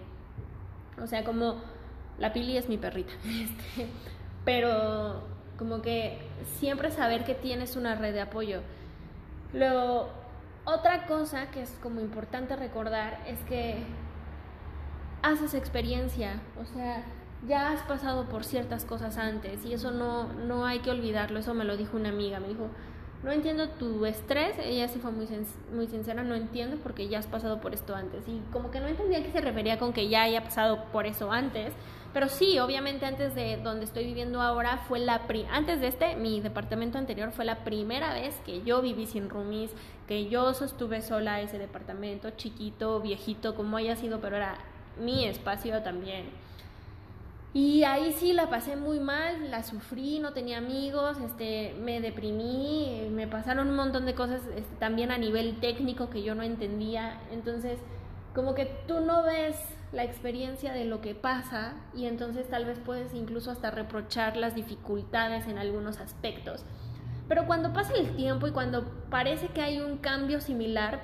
o 1.01 1.07
sea, 1.07 1.23
como 1.23 1.55
la 2.19 2.31
Pili 2.33 2.57
es 2.57 2.69
mi 2.69 2.77
perrita, 2.77 3.13
este, 3.25 3.87
pero 4.45 5.21
como 5.57 5.81
que 5.81 6.19
siempre 6.59 6.91
saber 6.91 7.23
que 7.23 7.35
tienes 7.35 7.75
una 7.75 7.95
red 7.95 8.13
de 8.13 8.21
apoyo. 8.21 8.61
Lo, 9.53 10.07
otra 10.65 11.05
cosa 11.05 11.51
que 11.51 11.61
es 11.61 11.71
como 11.81 12.01
importante 12.01 12.55
recordar 12.55 13.19
es 13.27 13.39
que 13.41 13.83
haces 15.21 15.53
experiencia, 15.53 16.41
o 16.61 16.65
sea, 16.65 17.03
ya 17.47 17.71
has 17.71 17.81
pasado 17.83 18.25
por 18.29 18.43
ciertas 18.43 18.85
cosas 18.85 19.17
antes 19.17 19.65
y 19.65 19.73
eso 19.73 19.91
no, 19.91 20.31
no 20.33 20.65
hay 20.65 20.79
que 20.79 20.91
olvidarlo, 20.91 21.39
eso 21.39 21.53
me 21.53 21.65
lo 21.65 21.77
dijo 21.77 21.97
una 21.97 22.09
amiga, 22.09 22.39
me 22.39 22.47
dijo, 22.47 22.69
no 23.23 23.31
entiendo 23.31 23.69
tu 23.69 24.05
estrés, 24.05 24.57
ella 24.59 24.87
sí 24.89 24.99
fue 24.99 25.11
muy, 25.11 25.27
muy 25.73 25.87
sincera, 25.87 26.23
no 26.23 26.35
entiendo 26.35 26.77
porque 26.83 27.07
ya 27.07 27.19
has 27.19 27.27
pasado 27.27 27.61
por 27.61 27.73
esto 27.73 27.95
antes. 27.95 28.27
Y 28.27 28.41
como 28.51 28.69
que 28.69 28.81
no 28.81 28.87
entendía 28.87 29.23
que 29.23 29.31
se 29.31 29.39
refería 29.39 29.79
con 29.79 29.93
que 29.93 30.09
ya 30.09 30.23
haya 30.23 30.43
pasado 30.43 30.85
por 30.91 31.05
eso 31.05 31.31
antes. 31.31 31.73
Pero 32.13 32.29
sí, 32.29 32.59
obviamente 32.59 33.07
antes 33.07 33.33
de 33.33 33.57
donde 33.57 33.85
estoy 33.85 34.05
viviendo 34.05 34.39
ahora 34.41 34.77
fue 34.77 34.99
la 34.99 35.27
pri 35.27 35.47
antes 35.51 35.81
de 35.81 35.87
este, 35.87 36.15
mi 36.15 36.41
departamento 36.41 36.99
anterior 36.99 37.31
fue 37.31 37.43
la 37.43 37.63
primera 37.63 38.13
vez 38.13 38.35
que 38.45 38.61
yo 38.61 38.83
viví 38.83 39.07
sin 39.07 39.29
roomies, 39.29 39.71
que 40.07 40.29
yo 40.29 40.53
sostuve 40.53 41.01
sola 41.01 41.41
ese 41.41 41.57
departamento, 41.57 42.29
chiquito, 42.31 43.01
viejito, 43.01 43.55
como 43.55 43.77
haya 43.77 43.95
sido, 43.95 44.21
pero 44.21 44.37
era 44.37 44.57
mi 44.99 45.25
espacio 45.25 45.81
también. 45.81 46.25
Y 47.55 47.83
ahí 47.83 48.11
sí 48.13 48.33
la 48.33 48.49
pasé 48.49 48.75
muy 48.75 48.99
mal, 48.99 49.51
la 49.51 49.61
sufrí, 49.61 50.17
no 50.17 50.33
tenía 50.33 50.57
amigos, 50.57 51.17
este, 51.19 51.75
me 51.79 52.01
deprimí, 52.01 53.07
me 53.11 53.27
pasaron 53.27 53.67
un 53.69 53.75
montón 53.75 54.07
de 54.07 54.15
cosas 54.15 54.41
este, 54.55 54.75
también 54.79 55.11
a 55.11 55.19
nivel 55.19 55.59
técnico 55.59 56.09
que 56.09 56.23
yo 56.23 56.33
no 56.33 56.41
entendía. 56.41 57.21
Entonces, 57.31 57.79
como 58.33 58.55
que 58.55 58.65
tú 58.87 58.99
no 59.01 59.23
ves 59.23 59.57
la 59.91 60.03
experiencia 60.03 60.73
de 60.73 60.85
lo 60.85 61.01
que 61.01 61.13
pasa 61.13 61.73
y 61.93 62.05
entonces 62.05 62.49
tal 62.49 62.65
vez 62.65 62.79
puedes 62.79 63.13
incluso 63.13 63.51
hasta 63.51 63.69
reprochar 63.69 64.37
las 64.37 64.55
dificultades 64.55 65.47
en 65.47 65.57
algunos 65.57 65.99
aspectos. 65.99 66.65
Pero 67.27 67.45
cuando 67.45 67.73
pasa 67.73 67.93
el 67.93 68.15
tiempo 68.15 68.47
y 68.47 68.51
cuando 68.51 68.85
parece 69.09 69.47
que 69.47 69.61
hay 69.61 69.79
un 69.79 69.97
cambio 69.97 70.41
similar, 70.41 71.01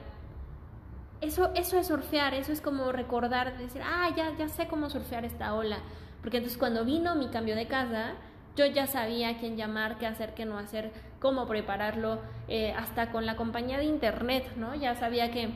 eso, 1.22 1.52
eso 1.56 1.78
es 1.78 1.88
surfear, 1.88 2.34
eso 2.34 2.52
es 2.52 2.62
como 2.62 2.92
recordar, 2.92 3.58
decir, 3.58 3.82
ah, 3.84 4.10
ya, 4.16 4.36
ya 4.38 4.48
sé 4.48 4.68
cómo 4.68 4.90
surfear 4.90 5.26
esta 5.26 5.54
ola 5.54 5.80
porque 6.22 6.38
entonces 6.38 6.58
cuando 6.58 6.86
vino 6.86 7.16
mi 7.16 7.28
cambio 7.30 7.56
de 7.56 7.68
casa, 7.68 8.14
yo 8.56 8.66
ya 8.66 8.88
sabía 8.88 9.38
quién 9.38 9.56
llamar, 9.56 9.98
qué 9.98 10.08
hacer, 10.08 10.34
qué 10.34 10.46
no 10.46 10.58
hacer, 10.58 10.92
cómo 11.20 11.48
prepararlo, 11.48 12.20
eh, 12.48 12.74
hasta 12.74 13.12
con 13.12 13.26
la 13.26 13.36
compañía 13.36 13.78
de 13.78 13.86
internet, 13.86 14.52
¿no? 14.58 14.76
Ya 14.76 14.96
sabía 14.96 15.32
que, 15.32 15.50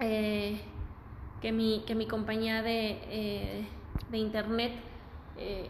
eh, 0.00 0.60
que, 1.44 1.52
mi, 1.52 1.80
que 1.86 1.94
mi 1.94 2.06
compañía 2.06 2.62
de, 2.62 2.98
eh, 3.10 3.66
de 4.10 4.16
internet 4.16 4.72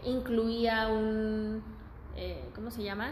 incluía 0.05 0.87
un, 0.87 1.61
¿cómo 2.55 2.71
se 2.71 2.81
llama? 2.81 3.11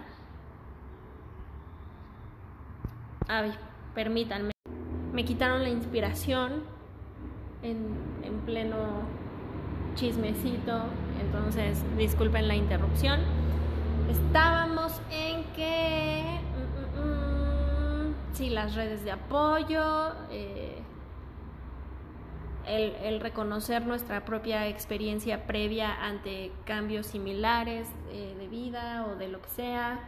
Ay, 3.27 3.51
permítanme. 3.93 4.51
Me 5.11 5.25
quitaron 5.25 5.61
la 5.63 5.69
inspiración 5.69 6.63
en, 7.63 7.85
en 8.23 8.39
pleno 8.45 8.77
chismecito, 9.95 10.83
entonces 11.19 11.83
disculpen 11.97 12.47
la 12.47 12.55
interrupción. 12.55 13.19
Estábamos 14.09 15.01
en 15.11 15.43
que, 15.53 16.39
mm, 16.95 17.01
mm, 17.01 18.09
mm, 18.09 18.15
sí, 18.31 18.51
las 18.51 18.73
redes 18.75 19.03
de 19.03 19.11
apoyo, 19.11 20.13
eh, 20.31 20.81
el, 22.67 23.19
reconocer 23.19 23.85
nuestra 23.85 24.25
propia 24.25 24.67
experiencia 24.67 25.45
previa 25.45 26.05
ante 26.05 26.51
cambios 26.65 27.07
similares 27.07 27.87
eh, 28.09 28.35
de 28.37 28.47
vida 28.47 29.05
o 29.07 29.15
de 29.15 29.27
lo 29.27 29.41
que 29.41 29.49
sea, 29.49 29.99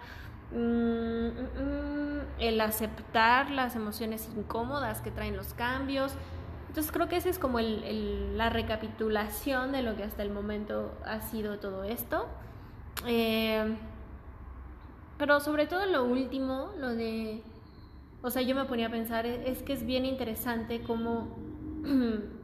el 2.40 2.62
aceptar 2.62 3.50
las 3.50 3.76
emociones 3.76 4.30
incómodas 4.36 5.02
que 5.02 5.12
traen 5.12 5.36
los 5.36 5.54
cambios, 5.54 6.16
entonces 6.76 6.92
creo 6.92 7.08
que 7.08 7.16
esa 7.16 7.30
es 7.30 7.40
como 7.40 7.62
la 7.62 8.50
recapitulación 8.50 9.72
de 9.72 9.82
lo 9.82 9.96
que 9.96 10.04
hasta 10.04 10.24
el 10.24 10.30
momento 10.30 10.94
ha 11.06 11.22
sido 11.22 11.58
todo 11.58 11.86
esto. 11.86 12.28
Eh, 13.08 13.78
pero 15.18 15.40
sobre 15.40 15.68
todo 15.68 15.86
lo 15.86 16.04
último, 16.04 16.72
lo 16.78 16.90
de... 16.90 17.42
O 18.22 18.30
sea, 18.30 18.42
yo 18.42 18.56
me 18.56 18.66
ponía 18.66 18.88
a 18.88 18.90
pensar, 18.90 19.26
es 19.26 19.64
que 19.64 19.72
es 19.72 19.86
bien 19.86 20.04
interesante 20.04 20.82
cómo 20.84 21.30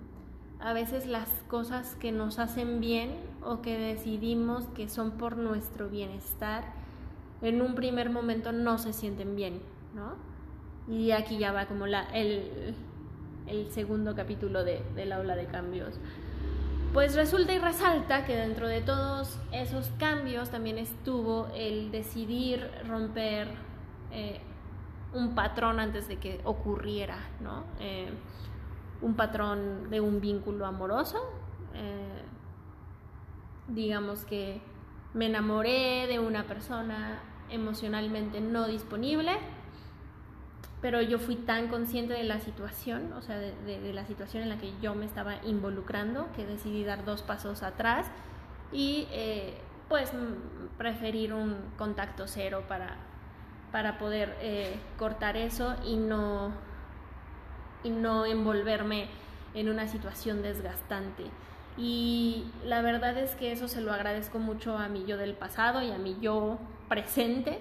a 0.62 0.74
veces 0.74 1.08
las 1.08 1.30
cosas 1.48 1.96
que 1.96 2.12
nos 2.12 2.39
hacen 2.39 2.80
bien 2.80 3.15
o 3.44 3.62
que 3.62 3.77
decidimos 3.77 4.65
que 4.75 4.88
son 4.89 5.12
por 5.12 5.38
nuestro 5.38 5.89
bienestar, 5.89 6.63
en 7.41 7.62
un 7.62 7.74
primer 7.75 8.10
momento 8.10 8.51
no 8.51 8.77
se 8.77 8.94
sienten 8.94 9.36
bien, 9.36 9.62
¿no? 9.96 10.13
Y 10.94 11.12
aquí 11.12 11.38
ya 11.38 11.51
va 11.51 11.65
como 11.65 11.86
el, 11.86 12.75
el 13.48 13.72
segundo 13.72 14.15
capítulo 14.15 14.63
de, 14.63 14.84
la 15.06 15.20
ola 15.20 15.36
de 15.36 15.46
cambios. 15.46 16.00
Pues 16.94 17.15
resulta 17.15 17.53
y 17.53 17.60
resalta 17.60 18.25
que 18.25 18.36
dentro 18.36 18.68
de 18.68 18.82
todos 18.82 19.39
esos 19.51 19.89
cambios 19.98 20.50
también 20.50 20.77
estuvo 20.77 21.48
el 21.56 21.89
decidir 21.91 22.70
romper 22.88 23.48
eh, 24.12 24.41
un 25.13 25.34
patrón 25.34 25.80
antes 25.80 26.08
de 26.08 26.18
que 26.18 26.41
ocurriera, 26.44 27.18
¿no? 27.39 27.63
Eh, 27.80 28.10
un 29.01 29.15
patrón 29.15 29.89
de 29.89 30.01
un 30.01 30.22
vínculo 30.22 30.65
amoroso. 30.65 31.20
Eh, 31.74 32.24
digamos 33.67 34.25
que 34.25 34.62
me 35.13 35.27
enamoré 35.27 36.08
de 36.08 36.20
una 36.20 36.43
persona 36.43 37.20
emocionalmente 37.50 38.39
no 38.41 38.67
disponible 38.67 39.38
pero 40.81 41.01
yo 41.01 41.20
fui 41.20 41.36
tan 41.36 41.67
consciente 41.67 42.13
de 42.13 42.24
la 42.24 42.39
situación, 42.39 43.13
o 43.13 43.22
sea, 43.22 43.38
de, 43.38 43.93
la 43.93 44.05
situación 44.05 44.43
en 44.43 44.50
la 44.50 44.58
que 44.58 44.74
yo 44.81 44.96
me 44.96 45.05
estaba 45.05 45.36
involucrando, 45.46 46.27
que 46.36 46.46
decidí 46.46 46.84
dar 46.84 47.05
dos 47.05 47.22
pasos 47.22 47.62
atrás 47.62 48.08
y 48.72 49.08
eh, 49.12 49.62
pues 49.88 50.12
preferir 50.79 51.34
un 51.34 51.55
contacto 51.77 52.27
cero 52.27 52.63
para, 52.67 52.98
para 53.72 54.00
poder 54.00 54.36
eh, 54.41 54.79
cortar 54.98 55.38
eso 55.38 55.75
y 55.86 55.98
no, 55.98 56.51
y 57.84 57.90
no 57.90 58.26
envolverme 58.26 59.08
en 59.54 59.70
una 59.70 59.88
situación 59.88 60.42
desgastante. 60.42 61.26
Y 61.78 62.46
la 62.66 62.82
verdad 62.82 63.18
es 63.18 63.36
que 63.36 63.52
eso 63.52 63.68
se 63.68 63.82
lo 63.82 63.94
agradezco 63.94 64.40
mucho 64.40 64.78
a 64.78 64.88
mi 64.90 65.06
yo 65.06 65.18
del 65.18 65.34
pasado 65.34 65.82
y 65.82 65.92
a 65.92 65.98
mi 65.98 66.18
yo 66.20 66.60
presente, 66.90 67.60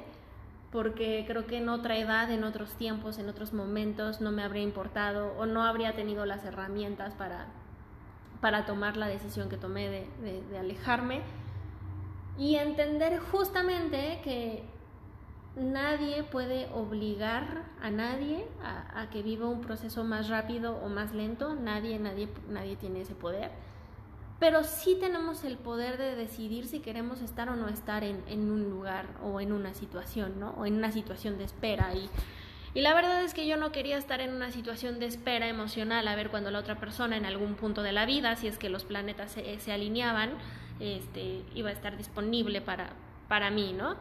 porque 0.72 1.24
creo 1.26 1.46
que 1.46 1.58
en 1.58 1.68
otra 1.68 1.96
edad, 1.96 2.30
en 2.30 2.44
otros 2.44 2.74
tiempos, 2.74 3.18
en 3.18 3.28
otros 3.28 3.52
momentos 3.52 4.20
no 4.20 4.30
me 4.30 4.42
habría 4.42 4.62
importado 4.62 5.32
o 5.38 5.46
no 5.46 5.64
habría 5.64 5.94
tenido 5.94 6.26
las 6.26 6.44
herramientas 6.44 7.14
para, 7.14 7.46
para 8.40 8.66
tomar 8.66 8.96
la 8.96 9.08
decisión 9.08 9.48
que 9.48 9.56
tomé 9.56 10.06
de, 10.20 10.58
alejarme 10.58 11.20
y 12.38 12.56
entender 12.56 13.18
justamente 13.18 14.20
que 14.24 14.64
nadie 15.56 16.22
puede 16.22 16.68
obligar 16.72 17.64
a 17.82 17.90
nadie 17.90 18.46
a, 18.62 19.08
que 19.10 19.22
viva 19.22 19.48
un 19.48 19.60
proceso 19.60 20.04
más 20.04 20.28
rápido 20.28 20.76
o 20.76 20.88
más 20.88 21.12
lento, 21.14 21.54
nadie, 21.54 21.98
nadie, 21.98 22.28
nadie 22.48 22.76
tiene 22.76 23.02
ese 23.02 23.14
poder 23.14 23.50
pero 24.40 24.64
sí 24.64 24.96
tenemos 24.98 25.44
el 25.44 25.58
poder 25.58 25.98
de 25.98 26.16
decidir 26.16 26.66
si 26.66 26.80
queremos 26.80 27.20
estar 27.20 27.50
o 27.50 27.56
no 27.56 27.68
estar 27.68 28.02
en, 28.02 28.24
en 28.26 28.50
un 28.50 28.70
lugar 28.70 29.06
o 29.22 29.38
en 29.38 29.52
una 29.52 29.74
situación, 29.74 30.40
¿no? 30.40 30.52
O 30.52 30.64
en 30.64 30.76
una 30.76 30.90
situación 30.92 31.36
de 31.36 31.44
espera. 31.44 31.94
Y, 31.94 32.08
y 32.72 32.80
la 32.80 32.94
verdad 32.94 33.22
es 33.22 33.34
que 33.34 33.46
yo 33.46 33.58
no 33.58 33.70
quería 33.70 33.98
estar 33.98 34.22
en 34.22 34.32
una 34.32 34.50
situación 34.50 34.98
de 34.98 35.04
espera 35.04 35.46
emocional 35.46 36.08
a 36.08 36.16
ver 36.16 36.30
cuando 36.30 36.50
la 36.50 36.58
otra 36.58 36.80
persona 36.80 37.18
en 37.18 37.26
algún 37.26 37.54
punto 37.54 37.82
de 37.82 37.92
la 37.92 38.06
vida, 38.06 38.34
si 38.36 38.46
es 38.46 38.56
que 38.56 38.70
los 38.70 38.84
planetas 38.84 39.30
se, 39.30 39.60
se 39.60 39.72
alineaban, 39.72 40.30
este, 40.80 41.42
iba 41.54 41.68
a 41.68 41.72
estar 41.72 41.98
disponible 41.98 42.62
para, 42.62 42.94
para 43.28 43.50
mí, 43.50 43.74
¿no? 43.74 43.96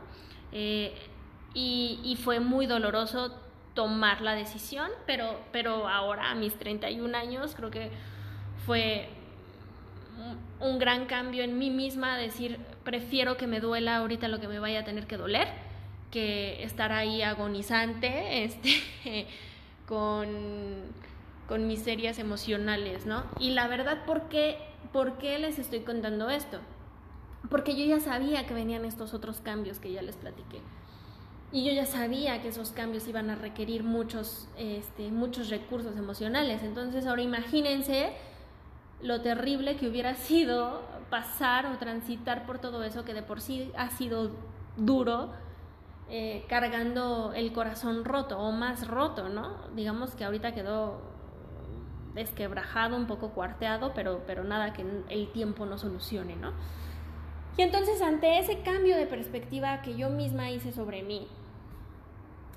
Eh, 0.53 0.95
y, 1.53 2.17
fue 2.23 2.39
muy 2.39 2.65
doloroso 2.65 3.33
tomar 3.73 4.21
la 4.21 4.33
decisión, 4.33 4.89
pero, 5.05 5.39
pero 5.51 5.87
ahora 5.87 6.31
a 6.31 6.35
mis 6.35 6.53
31 6.55 7.17
años 7.17 7.53
creo 7.55 7.71
que 7.71 7.91
fue 8.65 9.09
un 10.59 10.79
gran 10.79 11.05
cambio 11.05 11.43
en 11.43 11.57
mí 11.57 11.69
misma, 11.69 12.17
decir, 12.17 12.59
prefiero 12.83 13.37
que 13.37 13.47
me 13.47 13.59
duela 13.59 13.97
ahorita 13.97 14.27
lo 14.27 14.39
que 14.39 14.47
me 14.47 14.59
vaya 14.59 14.81
a 14.81 14.83
tener 14.83 15.07
que 15.07 15.17
doler, 15.17 15.47
que 16.11 16.63
estar 16.63 16.91
ahí 16.91 17.21
agonizante, 17.21 18.43
este, 18.43 19.27
con, 19.87 20.27
con 21.47 21.67
miserias 21.67 22.19
emocionales, 22.19 23.05
¿no? 23.05 23.23
Y 23.39 23.51
la 23.51 23.67
verdad, 23.67 24.05
¿por 24.05 24.29
qué, 24.29 24.57
¿por 24.91 25.17
qué 25.17 25.39
les 25.39 25.57
estoy 25.57 25.81
contando 25.81 26.29
esto? 26.29 26.59
Porque 27.49 27.75
yo 27.75 27.85
ya 27.85 27.99
sabía 28.01 28.45
que 28.45 28.53
venían 28.53 28.83
estos 28.83 29.13
otros 29.13 29.39
cambios 29.39 29.79
que 29.79 29.91
ya 29.91 30.01
les 30.01 30.17
platiqué. 30.17 30.59
Y 31.51 31.65
yo 31.65 31.71
ya 31.71 31.85
sabía 31.85 32.41
que 32.41 32.49
esos 32.49 32.71
cambios 32.71 33.07
iban 33.07 33.29
a 33.29 33.35
requerir 33.35 33.83
muchos, 33.83 34.47
este, 34.57 35.09
muchos 35.09 35.49
recursos 35.49 35.97
emocionales. 35.97 36.61
Entonces 36.63 37.07
ahora 37.07 37.23
imagínense 37.23 38.13
lo 39.01 39.21
terrible 39.21 39.75
que 39.75 39.87
hubiera 39.87 40.15
sido 40.15 40.81
pasar 41.09 41.65
o 41.65 41.77
transitar 41.77 42.45
por 42.45 42.59
todo 42.59 42.83
eso 42.83 43.03
que 43.03 43.13
de 43.13 43.23
por 43.23 43.41
sí 43.41 43.71
ha 43.75 43.89
sido 43.89 44.31
duro, 44.77 45.31
eh, 46.09 46.45
cargando 46.47 47.33
el 47.35 47.51
corazón 47.51 48.05
roto 48.05 48.37
o 48.37 48.51
más 48.51 48.87
roto, 48.87 49.29
¿no? 49.29 49.69
Digamos 49.75 50.15
que 50.15 50.25
ahorita 50.25 50.53
quedó 50.53 51.01
desquebrajado, 52.13 52.95
un 52.95 53.07
poco 53.07 53.29
cuarteado, 53.29 53.93
pero, 53.93 54.23
pero 54.25 54.43
nada 54.43 54.73
que 54.73 54.83
el 55.09 55.31
tiempo 55.31 55.65
no 55.65 55.77
solucione, 55.77 56.35
¿no? 56.35 56.53
Y 57.57 57.61
entonces 57.61 58.01
ante 58.01 58.39
ese 58.39 58.61
cambio 58.61 58.95
de 58.95 59.05
perspectiva 59.05 59.81
que 59.81 59.95
yo 59.95 60.09
misma 60.09 60.49
hice 60.51 60.71
sobre 60.71 61.03
mí, 61.03 61.27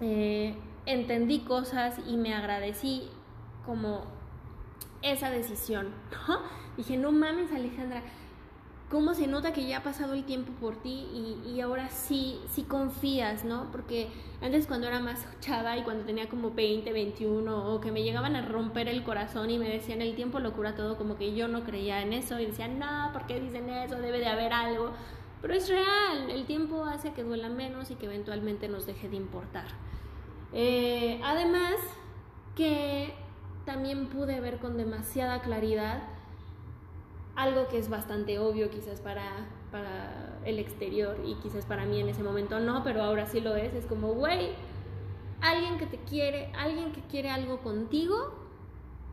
eh, 0.01 0.55
entendí 0.87 1.41
cosas 1.41 1.99
y 2.07 2.17
me 2.17 2.35
agradecí 2.35 3.09
como 3.67 4.05
esa 5.03 5.31
decisión. 5.31 5.89
Dije, 6.77 6.97
no 6.97 7.13
mames 7.13 7.53
Alejandra, 7.53 8.03
¿cómo 8.93 9.15
se 9.15 9.27
nota 9.27 9.55
que 9.55 9.67
ya 9.67 9.79
ha 9.79 9.83
pasado 9.83 10.13
el 10.13 10.25
tiempo 10.25 10.53
por 10.61 10.77
ti 10.77 11.09
y, 11.47 11.59
ahora 11.63 11.89
sí, 11.89 12.39
sí 12.51 12.65
confías, 12.65 13.43
¿no? 13.43 13.71
Porque 13.73 14.09
antes 14.43 14.67
cuando 14.67 14.87
era 14.87 15.01
más 15.01 15.27
chava 15.41 15.79
y 15.79 15.83
cuando 15.83 16.05
tenía 16.05 16.29
como 16.29 16.51
20, 16.51 16.93
21 16.93 17.73
o 17.73 17.81
que 17.81 17.91
me 17.91 18.03
llegaban 18.03 18.37
a 18.37 18.43
romper 18.43 18.89
el 18.89 19.03
corazón 19.03 19.49
y 19.49 19.59
me 19.59 19.67
decían 19.67 20.03
el 20.03 20.15
tiempo 20.15 20.41
lo 20.41 20.53
cura 20.53 20.75
todo, 20.75 20.99
como 20.99 21.17
que 21.17 21.35
yo 21.35 21.49
no 21.49 21.65
creía 21.65 22.03
en 22.03 22.13
eso 22.13 22.39
y 22.39 22.45
decía, 22.45 22.69
no, 22.69 23.11
¿por 23.15 23.27
qué 23.27 23.41
dicen 23.41 23.71
eso? 23.71 23.97
Debe 23.97 24.19
de 24.19 24.27
haber 24.27 24.53
algo. 24.53 24.91
Pero 25.41 25.55
es 25.55 25.71
real, 25.71 26.29
el 26.29 26.45
tiempo 26.45 26.85
hace 26.85 27.15
que 27.15 27.23
duela 27.23 27.49
menos 27.49 27.91
y 27.91 27.95
que 27.95 28.05
eventualmente 28.05 28.69
nos 28.69 28.85
deje 28.85 29.09
de 29.09 29.17
importar. 29.17 29.69
Eh, 30.53 31.19
además, 31.25 31.77
que 32.55 33.15
también 33.65 34.09
pude 34.09 34.39
ver 34.41 34.59
con 34.59 34.77
demasiada 34.77 35.41
claridad 35.41 36.03
algo 37.43 37.69
que 37.69 37.79
es 37.79 37.89
bastante 37.89 38.39
obvio 38.39 38.71
quizás 38.71 39.01
para, 39.01 39.47
para 39.71 40.39
el 40.45 40.59
exterior 40.59 41.19
y 41.25 41.35
quizás 41.37 41.67
para 41.67 41.85
mí 41.85 42.01
en 42.01 42.09
ese 42.09 42.23
momento 42.23 42.61
no, 42.61 42.83
pero 42.85 43.03
ahora 43.03 43.27
sí 43.27 43.41
lo 43.41 43.57
es, 43.57 43.75
es 43.75 43.87
como, 43.87 44.15
güey, 44.15 44.51
alguien 45.41 45.79
que 45.79 45.87
te 45.87 45.99
quiere, 45.99 46.53
alguien 46.57 46.93
que 46.93 47.01
quiere 47.03 47.31
algo 47.31 47.59
contigo, 47.59 48.39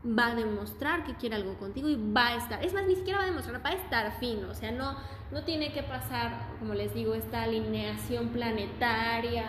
va 0.06 0.28
a 0.28 0.34
demostrar 0.34 1.04
que 1.04 1.14
quiere 1.14 1.36
algo 1.36 1.58
contigo 1.58 1.88
y 1.88 1.96
va 1.96 2.28
a 2.28 2.36
estar, 2.36 2.64
es 2.64 2.72
más, 2.72 2.86
ni 2.86 2.96
siquiera 2.96 3.18
va 3.18 3.24
a 3.24 3.28
demostrar, 3.28 3.64
va 3.64 3.70
a 3.70 3.74
estar 3.74 4.18
fino, 4.18 4.48
o 4.50 4.54
sea, 4.54 4.70
no, 4.70 4.96
no 5.30 5.44
tiene 5.44 5.72
que 5.72 5.82
pasar, 5.82 6.56
como 6.58 6.74
les 6.74 6.94
digo, 6.94 7.14
esta 7.14 7.42
alineación 7.42 8.28
planetaria 8.28 9.46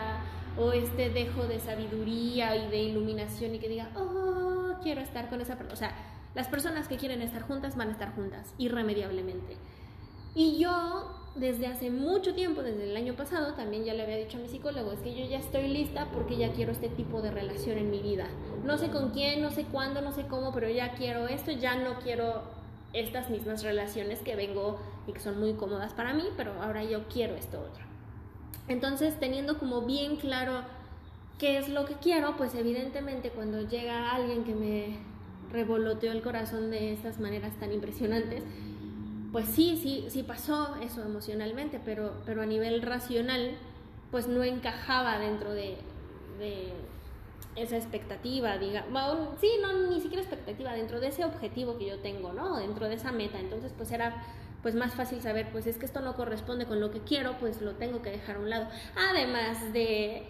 o 0.57 0.73
este 0.73 1.09
dejo 1.09 1.43
de 1.43 1.59
sabiduría 1.59 2.55
y 2.55 2.69
de 2.69 2.77
iluminación 2.77 3.55
y 3.55 3.59
que 3.59 3.69
diga, 3.69 3.89
oh, 3.95 4.73
quiero 4.83 5.01
estar 5.01 5.29
con 5.29 5.39
esa 5.39 5.55
persona. 5.55 5.73
O 5.73 5.77
sea, 5.77 5.95
las 6.33 6.47
personas 6.47 6.87
que 6.87 6.97
quieren 6.97 7.21
estar 7.21 7.41
juntas 7.41 7.75
van 7.75 7.89
a 7.89 7.91
estar 7.91 8.15
juntas, 8.15 8.53
irremediablemente. 8.57 9.57
Y 10.33 10.57
yo, 10.59 11.13
desde 11.35 11.67
hace 11.67 11.89
mucho 11.89 12.33
tiempo, 12.33 12.63
desde 12.63 12.89
el 12.89 12.95
año 12.95 13.15
pasado, 13.15 13.53
también 13.53 13.83
ya 13.83 13.93
le 13.93 14.03
había 14.03 14.15
dicho 14.17 14.37
a 14.37 14.41
mi 14.41 14.47
psicólogo, 14.47 14.93
es 14.93 14.99
que 14.99 15.13
yo 15.13 15.25
ya 15.25 15.39
estoy 15.39 15.67
lista 15.67 16.07
porque 16.13 16.37
ya 16.37 16.53
quiero 16.53 16.71
este 16.71 16.87
tipo 16.87 17.21
de 17.21 17.31
relación 17.31 17.77
en 17.77 17.91
mi 17.91 17.99
vida. 17.99 18.27
No 18.63 18.77
sé 18.77 18.89
con 18.89 19.11
quién, 19.11 19.41
no 19.41 19.51
sé 19.51 19.65
cuándo, 19.65 20.01
no 20.01 20.13
sé 20.13 20.27
cómo, 20.27 20.53
pero 20.53 20.69
ya 20.69 20.93
quiero 20.93 21.27
esto, 21.27 21.51
ya 21.51 21.75
no 21.75 21.99
quiero 21.99 22.43
estas 22.93 23.29
mismas 23.29 23.63
relaciones 23.63 24.19
que 24.19 24.35
vengo 24.35 24.79
y 25.07 25.13
que 25.13 25.19
son 25.19 25.39
muy 25.39 25.53
cómodas 25.53 25.93
para 25.93 26.13
mí, 26.13 26.23
pero 26.37 26.53
ahora 26.61 26.83
yo 26.83 27.07
quiero 27.09 27.35
esto 27.35 27.59
otro. 27.59 27.83
Entonces, 28.69 29.19
teniendo 29.19 29.59
como 29.59 29.81
bien 29.81 30.15
claro 30.15 30.61
qué 31.37 31.57
es 31.57 31.67
lo 31.67 31.85
que 31.85 31.95
quiero, 31.95 32.37
pues 32.37 32.55
evidentemente 32.55 33.31
cuando 33.31 33.67
llega 33.67 34.11
alguien 34.11 34.45
que 34.45 34.55
me 34.55 35.10
revoloteó 35.51 36.11
el 36.11 36.21
corazón 36.21 36.71
de 36.71 36.93
estas 36.93 37.19
maneras 37.19 37.53
tan 37.59 37.71
impresionantes, 37.71 38.43
pues 39.31 39.45
sí, 39.47 39.79
sí, 39.81 40.05
sí 40.09 40.23
pasó 40.23 40.75
eso 40.81 41.01
emocionalmente, 41.01 41.79
pero, 41.83 42.21
pero 42.25 42.41
a 42.41 42.45
nivel 42.45 42.81
racional, 42.81 43.51
pues 44.11 44.27
no 44.27 44.43
encajaba 44.43 45.19
dentro 45.19 45.53
de, 45.53 45.77
esa 47.55 47.77
expectativa, 47.77 48.57
diga, 48.57 48.85
sí, 49.39 49.49
no, 49.61 49.89
ni 49.89 49.99
siquiera 50.01 50.23
expectativa, 50.23 50.73
dentro 50.73 50.99
de 50.99 51.07
ese 51.07 51.23
objetivo 51.25 51.77
que 51.77 51.85
yo 51.85 51.99
tengo, 51.99 52.33
¿no? 52.33 52.57
Dentro 52.57 52.87
de 52.87 52.95
esa 52.95 53.11
meta, 53.11 53.39
entonces 53.39 53.73
pues 53.77 53.91
era 53.91 54.23
pues 54.61 54.75
más 54.75 54.93
fácil 54.93 55.21
saber, 55.21 55.51
pues 55.51 55.67
es 55.67 55.77
que 55.77 55.85
esto 55.85 56.01
no 56.01 56.15
corresponde 56.15 56.65
con 56.65 56.79
lo 56.79 56.91
que 56.91 56.99
quiero, 56.99 57.37
pues 57.39 57.61
lo 57.61 57.73
tengo 57.73 58.01
que 58.01 58.11
dejar 58.11 58.37
a 58.37 58.39
un 58.39 58.49
lado. 58.49 58.67
Además 58.95 59.73
de 59.73 60.27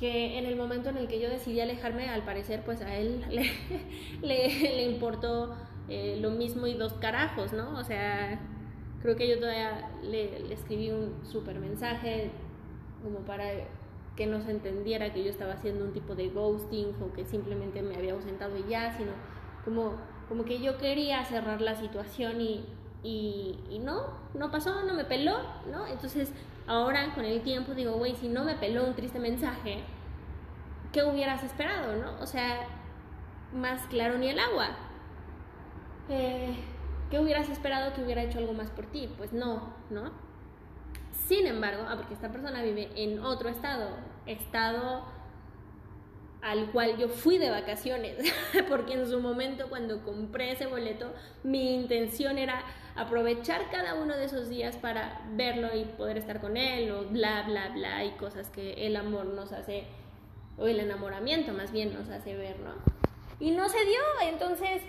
que 0.00 0.38
en 0.38 0.46
el 0.46 0.56
momento 0.56 0.88
en 0.88 0.96
el 0.96 1.06
que 1.06 1.20
yo 1.20 1.28
decidí 1.28 1.60
alejarme, 1.60 2.08
al 2.08 2.24
parecer, 2.24 2.62
pues 2.64 2.80
a 2.80 2.96
él 2.96 3.22
le, 4.22 4.82
importó 4.84 5.54
eh, 5.88 6.16
lo 6.18 6.30
mismo 6.30 6.66
y 6.66 6.72
dos 6.72 6.94
carajos, 6.94 7.52
¿no? 7.52 7.78
O 7.78 7.84
sea, 7.84 8.40
creo 9.02 9.14
que 9.14 9.28
yo 9.28 9.38
todavía 9.38 9.90
le, 10.02 10.50
escribí 10.52 10.90
un 10.90 11.20
súper 11.22 11.58
mensaje 11.60 12.30
como 13.02 13.18
para 13.20 13.44
que 14.16 14.26
no 14.26 14.40
se 14.40 14.52
entendiera 14.52 15.12
que 15.12 15.22
yo 15.22 15.30
estaba 15.30 15.52
haciendo 15.52 15.84
un 15.84 15.92
tipo 15.92 16.14
de 16.14 16.30
ghosting 16.30 16.94
o 17.02 17.12
que 17.12 17.26
simplemente 17.26 17.82
me 17.82 17.94
había 17.94 18.14
ausentado 18.14 18.56
y 18.56 18.64
ya, 18.70 18.96
sino 18.96 19.12
como, 19.66 19.96
como 20.30 20.46
que 20.46 20.60
yo 20.60 20.78
quería 20.78 21.22
cerrar 21.26 21.60
la 21.60 21.74
situación 21.74 22.40
y, 22.40 22.64
y, 23.02 23.58
y 23.68 23.78
no, 23.80 24.14
no 24.32 24.50
pasó, 24.50 24.82
no 24.84 24.94
me 24.94 25.04
peló, 25.04 25.36
¿no? 25.70 25.86
Entonces 25.86 26.32
Ahora, 26.70 27.12
con 27.16 27.24
el 27.24 27.42
tiempo, 27.42 27.74
digo, 27.74 27.94
güey, 27.94 28.14
si 28.14 28.28
no 28.28 28.44
me 28.44 28.54
peló 28.54 28.84
un 28.84 28.94
triste 28.94 29.18
mensaje, 29.18 29.80
¿qué 30.92 31.02
hubieras 31.02 31.42
esperado, 31.42 31.96
no? 31.96 32.22
O 32.22 32.28
sea, 32.28 32.60
más 33.52 33.88
claro 33.88 34.16
ni 34.18 34.28
el 34.28 34.38
agua. 34.38 34.68
Eh, 36.08 36.54
¿Qué 37.10 37.18
hubieras 37.18 37.48
esperado 37.48 37.92
que 37.92 38.04
hubiera 38.04 38.22
hecho 38.22 38.38
algo 38.38 38.52
más 38.52 38.70
por 38.70 38.86
ti? 38.86 39.12
Pues 39.18 39.32
no, 39.32 39.74
¿no? 39.90 40.12
Sin 41.26 41.48
embargo, 41.48 41.82
ah, 41.88 41.96
porque 41.96 42.14
esta 42.14 42.30
persona 42.30 42.62
vive 42.62 42.88
en 42.94 43.18
otro 43.18 43.48
estado, 43.48 43.88
estado 44.26 45.06
al 46.40 46.70
cual 46.70 46.96
yo 46.98 47.08
fui 47.08 47.38
de 47.38 47.50
vacaciones, 47.50 48.16
porque 48.68 48.94
en 48.94 49.10
su 49.10 49.18
momento 49.18 49.68
cuando 49.68 50.04
compré 50.04 50.52
ese 50.52 50.66
boleto, 50.66 51.12
mi 51.42 51.74
intención 51.74 52.38
era 52.38 52.62
aprovechar 53.00 53.70
cada 53.70 53.94
uno 53.94 54.16
de 54.16 54.24
esos 54.24 54.48
días 54.48 54.76
para 54.76 55.22
verlo 55.32 55.68
y 55.74 55.84
poder 55.84 56.18
estar 56.18 56.40
con 56.40 56.56
él, 56.56 56.90
o 56.90 57.04
bla, 57.04 57.42
bla, 57.42 57.68
bla, 57.68 58.04
y 58.04 58.10
cosas 58.12 58.48
que 58.50 58.86
el 58.86 58.96
amor 58.96 59.26
nos 59.26 59.52
hace, 59.52 59.86
o 60.58 60.66
el 60.66 60.80
enamoramiento 60.80 61.52
más 61.52 61.72
bien 61.72 61.94
nos 61.94 62.08
hace 62.08 62.36
ver, 62.36 62.58
¿no? 62.60 62.72
Y 63.38 63.52
no 63.52 63.68
se 63.68 63.84
dio, 63.84 64.00
entonces 64.22 64.82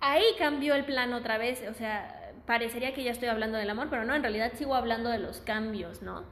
ahí 0.00 0.24
cambió 0.38 0.74
el 0.74 0.84
plan 0.84 1.12
otra 1.12 1.38
vez, 1.38 1.62
o 1.68 1.74
sea, 1.74 2.32
parecería 2.46 2.94
que 2.94 3.04
ya 3.04 3.10
estoy 3.10 3.28
hablando 3.28 3.58
del 3.58 3.70
amor, 3.70 3.88
pero 3.90 4.04
no, 4.04 4.14
en 4.14 4.22
realidad 4.22 4.52
sigo 4.54 4.74
hablando 4.74 5.10
de 5.10 5.18
los 5.18 5.40
cambios, 5.40 6.00
¿no? 6.02 6.24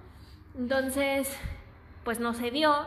Entonces, 0.57 1.37
pues 2.05 2.19
no 2.19 2.33
se 2.33 2.51
dio 2.51 2.87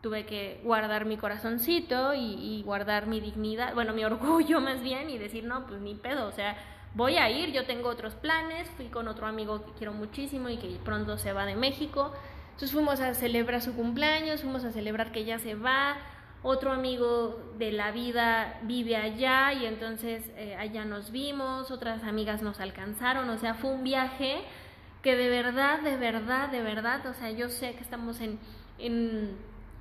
tuve 0.00 0.26
que 0.26 0.60
guardar 0.62 1.04
mi 1.06 1.16
corazoncito 1.16 2.14
y, 2.14 2.62
guardar 2.64 3.06
mi 3.06 3.20
dignidad, 3.20 3.74
bueno, 3.74 3.92
mi 3.92 4.04
orgullo 4.04 4.60
más 4.68 4.82
bien 4.82 5.10
y 5.10 5.18
decir, 5.18 5.44
no, 5.44 5.66
pues 5.66 5.80
ni 5.80 5.94
pedo, 5.94 6.26
o 6.26 6.32
sea, 6.32 6.56
voy 6.94 7.16
a 7.16 7.30
ir, 7.30 7.52
yo 7.52 7.66
tengo 7.66 7.88
otros 7.88 8.14
planes, 8.14 8.68
fui 8.76 8.86
con 8.86 9.08
otro 9.08 9.26
amigo 9.26 9.64
que 9.64 9.72
quiero 9.72 9.92
muchísimo 9.92 10.48
y 10.48 10.56
que 10.58 10.78
pronto 10.84 11.18
se 11.18 11.32
va 11.32 11.46
de 11.46 11.56
México, 11.56 12.12
entonces 12.46 12.72
fuimos 12.72 13.00
a 13.00 13.14
celebrar 13.14 13.62
su 13.62 13.74
cumpleaños, 13.74 14.42
fuimos 14.42 14.64
a 14.64 14.72
celebrar 14.72 15.12
que 15.12 15.24
ya 15.24 15.38
se 15.38 15.54
va, 15.54 15.96
otro 16.42 16.72
amigo 16.72 17.52
de 17.58 17.72
la 17.72 17.90
vida 17.90 18.60
vive 18.62 18.96
allá 18.96 19.52
y 19.52 19.66
entonces 19.66 20.30
eh, 20.36 20.56
allá 20.56 20.84
nos 20.84 21.10
vimos, 21.10 21.70
otras 21.70 22.04
amigas 22.04 22.42
nos 22.42 22.60
alcanzaron, 22.60 23.28
o 23.30 23.38
sea, 23.38 23.54
fue 23.54 23.70
un 23.70 23.84
viaje 23.84 24.42
que 25.02 25.16
de 25.16 25.28
verdad, 25.28 25.80
de 25.80 25.96
verdad, 25.96 26.48
de 26.48 26.62
verdad, 26.62 27.06
o 27.06 27.14
sea, 27.14 27.30
yo 27.30 27.48
sé 27.48 27.74
que 27.74 27.82
estamos 27.82 28.20
en, 28.20 28.38
en 28.78 29.36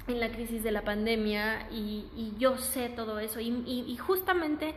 en 0.07 0.19
la 0.19 0.29
crisis 0.29 0.63
de 0.63 0.71
la 0.71 0.83
pandemia 0.83 1.67
y, 1.71 2.33
yo 2.37 2.57
sé 2.57 2.89
todo 2.89 3.19
eso 3.19 3.39
y, 3.39 3.97
justamente 3.97 4.73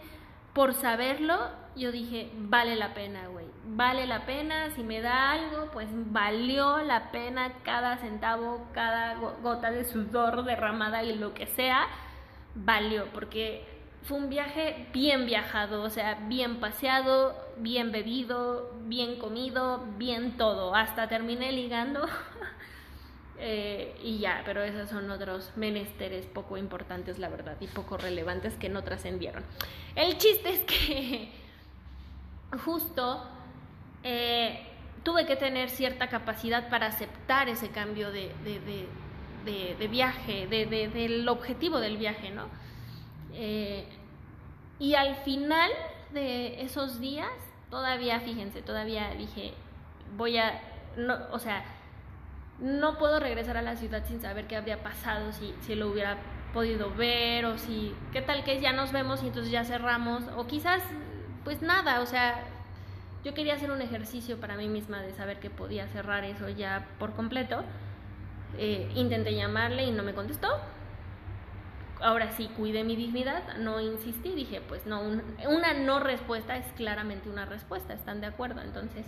por 0.52 0.74
saberlo 0.74 1.36
yo 1.76 1.92
dije, 1.92 2.30
vale 2.36 2.76
la 2.76 2.94
pena, 2.94 3.28
güey, 3.28 3.46
vale 3.64 4.06
la 4.06 4.26
pena, 4.26 4.70
si 4.74 4.82
me 4.82 5.00
da 5.00 5.32
algo, 5.32 5.70
pues 5.72 5.88
valió 5.90 6.82
la 6.82 7.10
pena 7.10 7.52
cada 7.62 7.98
centavo, 7.98 8.66
cada 8.72 9.14
gota 9.14 9.70
de 9.70 9.84
sudor 9.84 10.44
derramada 10.44 11.02
y 11.02 11.16
lo 11.16 11.34
que 11.34 11.46
sea, 11.46 11.86
valió, 12.54 13.06
porque 13.12 13.64
fue 14.02 14.18
un 14.18 14.28
viaje 14.30 14.88
bien 14.92 15.26
viajado, 15.26 15.82
o 15.82 15.90
sea, 15.90 16.14
bien 16.26 16.60
paseado, 16.60 17.36
bien 17.58 17.92
bebido, 17.92 18.72
bien 18.86 19.18
comido, 19.18 19.84
bien 19.98 20.36
todo, 20.36 20.74
hasta 20.74 21.08
terminé 21.08 21.52
ligando 21.52 22.06
Eh, 23.42 23.96
y 24.02 24.18
ya, 24.18 24.42
pero 24.44 24.62
esos 24.62 24.90
son 24.90 25.10
otros 25.10 25.50
menesteres 25.56 26.26
poco 26.26 26.58
importantes, 26.58 27.18
la 27.18 27.30
verdad, 27.30 27.56
y 27.58 27.68
poco 27.68 27.96
relevantes 27.96 28.54
que 28.56 28.68
no 28.68 28.84
trascendieron. 28.84 29.42
El 29.96 30.18
chiste 30.18 30.50
es 30.50 30.60
que 30.60 31.32
justo 32.58 33.24
eh, 34.02 34.66
tuve 35.02 35.26
que 35.26 35.36
tener 35.36 35.70
cierta 35.70 36.08
capacidad 36.08 36.68
para 36.68 36.86
aceptar 36.86 37.48
ese 37.48 37.70
cambio 37.70 38.10
de, 38.10 38.32
de, 39.44 39.88
viaje, 39.88 40.46
del 40.46 41.28
objetivo 41.28 41.80
del 41.80 41.96
viaje, 41.96 42.30
¿no? 42.30 42.46
Eh, 43.32 43.86
y 44.78 44.94
al 44.94 45.16
final 45.16 45.70
de 46.12 46.62
esos 46.62 47.00
días, 47.00 47.30
todavía, 47.70 48.20
fíjense, 48.20 48.62
todavía 48.62 49.10
dije, 49.14 49.54
voy 50.16 50.38
a, 50.38 50.60
no, 50.96 51.16
o 51.32 51.38
sea, 51.38 51.64
no 52.58 52.98
puedo 52.98 53.20
regresar 53.20 53.56
a 53.56 53.62
la 53.62 53.76
ciudad 53.76 54.04
sin 54.06 54.20
saber 54.20 54.46
qué 54.46 54.56
habría 54.56 54.82
pasado, 54.82 55.32
si, 55.32 55.54
si 55.62 55.74
lo 55.74 55.88
hubiera 55.88 56.18
podido 56.52 56.92
ver 56.94 57.44
o 57.46 57.58
si, 57.58 57.94
qué 58.12 58.20
tal 58.20 58.44
que 58.44 58.60
ya 58.60 58.72
nos 58.72 58.92
vemos 58.92 59.22
y 59.22 59.28
entonces 59.28 59.52
ya 59.52 59.64
cerramos, 59.64 60.24
o 60.36 60.46
quizás, 60.46 60.82
pues 61.44 61.62
nada, 61.62 62.00
o 62.00 62.06
sea, 62.06 62.44
yo 63.24 63.34
quería 63.34 63.54
hacer 63.54 63.70
un 63.70 63.82
ejercicio 63.82 64.38
para 64.40 64.56
mí 64.56 64.68
misma 64.68 65.00
de 65.00 65.12
saber 65.12 65.40
que 65.40 65.50
podía 65.50 65.86
cerrar 65.88 66.24
eso 66.24 66.48
ya 66.48 66.86
por 66.98 67.14
completo. 67.14 67.62
Eh, 68.58 68.90
intenté 68.94 69.34
llamarle 69.34 69.84
y 69.84 69.90
no 69.90 70.02
me 70.02 70.14
contestó. 70.14 70.48
Ahora 72.00 72.32
sí, 72.32 72.48
cuidé 72.56 72.82
mi 72.82 72.96
dignidad, 72.96 73.58
no 73.58 73.78
insistí, 73.80 74.30
dije, 74.34 74.62
pues 74.66 74.86
no, 74.86 75.02
una 75.02 75.74
no 75.74 76.00
respuesta 76.00 76.56
es 76.56 76.66
claramente 76.72 77.28
una 77.28 77.44
respuesta, 77.44 77.92
¿están 77.92 78.22
de 78.22 78.26
acuerdo? 78.26 78.62
Entonces, 78.62 79.04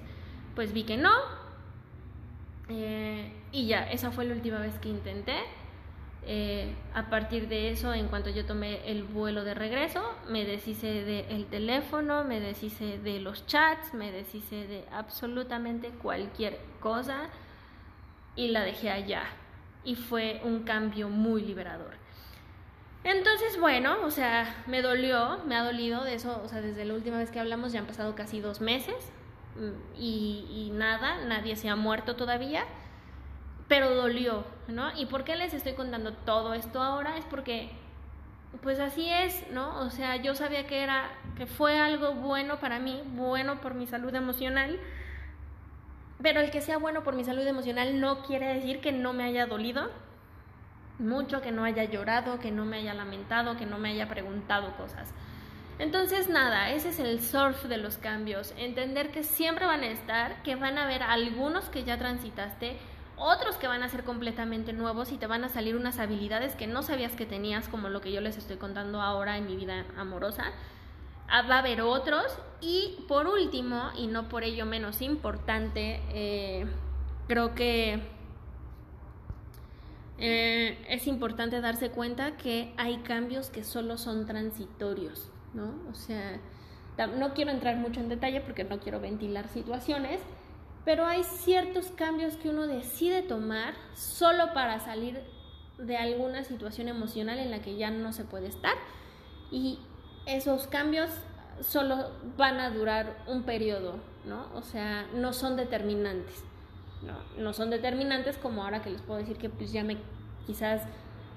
pues 0.55 0.75
vi 0.75 0.85
que 0.85 0.99
no, 0.99 1.11
eh, 2.69 3.33
y 3.51 3.67
ya, 3.67 3.91
esa 3.91 4.11
fue 4.11 4.25
la 4.25 4.35
última 4.35 4.59
vez 4.59 4.79
que 4.79 4.89
intenté. 4.89 5.37
Eh, 6.25 6.73
a 6.95 7.11
partir 7.11 7.49
de 7.49 7.71
eso, 7.71 7.93
en 7.93 8.07
cuanto 8.09 8.31
yo 8.31 8.47
tomé 8.47 8.89
el 8.91 9.03
vuelo 9.03 9.43
de 9.43 9.55
regreso, 9.55 10.03
me 10.29 10.45
deshice 10.45 11.05
del 11.05 11.47
teléfono, 11.47 12.25
me 12.25 12.39
deshice 12.39 12.99
de 12.99 13.21
los 13.21 13.45
chats, 13.47 13.93
me 13.93 14.13
deshice 14.13 14.67
de 14.67 14.85
absolutamente 14.93 15.89
cualquier 15.91 16.59
cosa 16.81 17.29
y 18.37 18.49
la 18.49 18.63
dejé 18.63 18.91
allá. 18.91 19.25
Y 19.85 19.97
fue 19.97 20.41
un 20.45 20.63
cambio 20.63 21.09
muy 21.09 21.43
liberador. 21.43 22.03
Entonces, 23.05 23.59
bueno, 23.59 23.97
o 24.05 24.11
sea, 24.11 24.63
me 24.69 24.81
dolió, 24.81 25.41
me 25.47 25.57
ha 25.57 25.65
dolido 25.65 26.05
de 26.05 26.15
eso, 26.15 26.41
o 26.45 26.49
sea, 26.49 26.61
desde 26.61 26.85
la 26.85 26.95
última 26.95 27.19
vez 27.19 27.33
que 27.33 27.41
hablamos 27.41 27.73
ya 27.73 27.81
han 27.81 27.87
pasado 27.87 28.15
casi 28.15 28.41
dos 28.41 28.61
meses 28.61 28.95
y, 29.99 30.71
nada, 30.75 31.25
nadie 31.27 31.57
se 31.57 31.69
ha 31.69 31.77
muerto 31.77 32.17
todavía, 32.17 32.65
pero 33.69 33.95
dolió, 33.95 34.45
¿no? 34.69 34.97
¿Y 34.97 35.07
por 35.07 35.25
qué 35.25 35.37
les 35.37 35.55
estoy 35.55 35.75
contando 35.75 36.13
todo 36.13 36.55
esto 36.55 36.81
ahora? 36.81 37.17
Es 37.17 37.25
porque, 37.25 37.71
pues 38.63 38.81
así 38.81 39.09
es, 39.09 39.51
¿no? 39.51 39.81
O 39.81 39.91
sea, 39.91 40.17
yo 40.17 40.35
sabía 40.35 40.67
que 40.67 40.83
era, 40.83 41.11
que 41.37 41.47
fue 41.47 41.79
algo 41.79 42.15
bueno 42.15 42.59
para 42.59 42.79
mí, 42.79 43.03
bueno 43.15 43.61
por 43.61 43.75
mi 43.75 43.87
salud 43.87 44.15
emocional, 44.15 44.79
pero 46.23 46.41
el 46.41 46.51
que 46.51 46.61
sea 46.61 46.79
bueno 46.79 47.03
por 47.03 47.15
mi 47.15 47.25
salud 47.25 47.47
emocional 47.47 48.01
no 48.01 48.23
quiere 48.23 48.55
decir 48.55 48.81
que 48.81 48.93
no 48.93 49.13
me 49.13 49.25
haya 49.25 49.47
dolido 49.47 49.91
mucho, 50.99 51.43
que 51.43 51.51
no 51.51 51.65
haya 51.65 51.85
llorado, 51.85 52.39
que 52.39 52.51
no 52.51 52.65
me 52.65 52.79
haya 52.79 52.95
lamentado, 52.95 53.57
que 53.57 53.67
no 53.67 53.79
me 53.79 53.91
haya 53.91 54.09
preguntado 54.09 54.77
cosas. 54.77 55.13
Entonces, 55.79 56.29
nada, 56.29 56.71
ese 56.71 56.91
es 56.91 57.01
el 57.01 57.21
surf 57.21 57.65
de 57.65 57.79
los 57.79 57.97
cambios. 57.99 58.55
Entender 58.57 59.11
que 59.11 59.25
siempre 59.25 59.67
van 59.67 59.83
a 59.83 59.89
estar, 59.89 60.43
que 60.43 60.55
van 60.55 60.79
a 60.79 60.85
haber 60.85 61.03
algunos 61.03 61.69
que 61.71 61.83
ya 61.83 61.99
transitaste, 61.99 62.77
otros 63.23 63.57
que 63.57 63.69
van 63.69 63.83
a 63.83 63.89
ser 63.89 64.05
completamente 64.05 64.73
nuevos 64.73 65.13
y 65.13 65.17
te 65.17 65.27
van 65.27 65.45
a 65.45 65.49
salir 65.49 65.77
unas 65.77 65.99
habilidades 65.99 66.55
que 66.55 66.67
no 66.67 66.83
sabías 66.83 67.13
que 67.13 67.27
tenías, 67.27 67.69
como 67.69 67.89
lo 67.89 68.01
que 68.01 68.13
yo 68.13 68.21
les 68.21 68.37
estoy 68.37 68.57
contando 68.57 69.01
ahora 69.01 69.39
en 69.39 69.47
mi 69.47 69.57
vida 69.57 69.87
amorosa. 69.97 70.53
Ah, 71.29 71.43
va 71.43 71.57
a 71.57 71.59
haber 71.61 71.81
otros. 71.81 72.27
Y 72.61 73.05
por 73.09 73.27
último, 73.27 73.91
y 73.97 74.07
no 74.07 74.29
por 74.29 74.45
ello 74.45 74.67
menos 74.67 75.01
importante, 75.01 76.03
eh, 76.11 76.67
creo 77.27 77.55
que 77.55 78.03
eh, 80.19 80.85
es 80.89 81.07
importante 81.07 81.61
darse 81.61 81.91
cuenta 81.91 82.37
que 82.37 82.75
hay 82.77 82.99
cambios 82.99 83.51
que 83.51 83.65
solo 83.65 83.97
son 83.99 84.27
transitorios. 84.27 85.31
¿no? 85.55 85.75
O 85.91 85.95
sea, 85.95 86.39
no 87.17 87.35
quiero 87.35 87.51
entrar 87.51 87.77
mucho 87.77 88.01
en 88.01 88.09
detalle 88.09 88.41
porque 88.41 88.65
no 88.65 88.79
quiero 88.79 89.01
ventilar 89.01 89.49
situaciones, 89.49 90.21
pero 90.85 91.07
hay 91.07 91.23
ciertos 91.25 91.87
cambios 91.93 92.37
que 92.37 92.49
uno 92.49 92.67
decide 92.67 93.23
tomar 93.23 93.75
solo 93.95 94.53
para 94.53 94.81
salir 94.81 95.21
de 95.79 95.97
alguna 95.97 96.45
situación 96.45 96.89
emocional 96.89 97.39
en 97.39 97.51
la 97.51 97.61
que 97.61 97.77
ya 97.77 97.91
no 97.91 98.13
se 98.13 98.25
puede 98.25 98.49
estar 98.49 98.75
y 99.51 99.79
esos 100.27 100.67
cambios 100.67 101.11
solo 101.61 102.11
van 102.37 102.61
a 102.61 102.71
durar 102.71 103.25
un 103.27 103.43
periodo, 103.43 103.97
¿no? 104.25 104.47
O 104.55 104.63
sea, 104.63 105.07
no 105.15 105.33
son 105.33 105.57
determinantes. 105.57 106.45
No, 107.03 107.19
no 107.37 107.53
son 107.53 107.71
determinantes 107.71 108.39
como 108.39 108.63
ahora 108.63 108.81
que 108.83 108.91
les 108.91 109.03
puedo 109.03 109.19
decir 109.19 109.37
que 109.37 109.49
pues 109.49 109.73
ya 109.73 109.83
me 109.83 109.99
quizás 110.47 110.83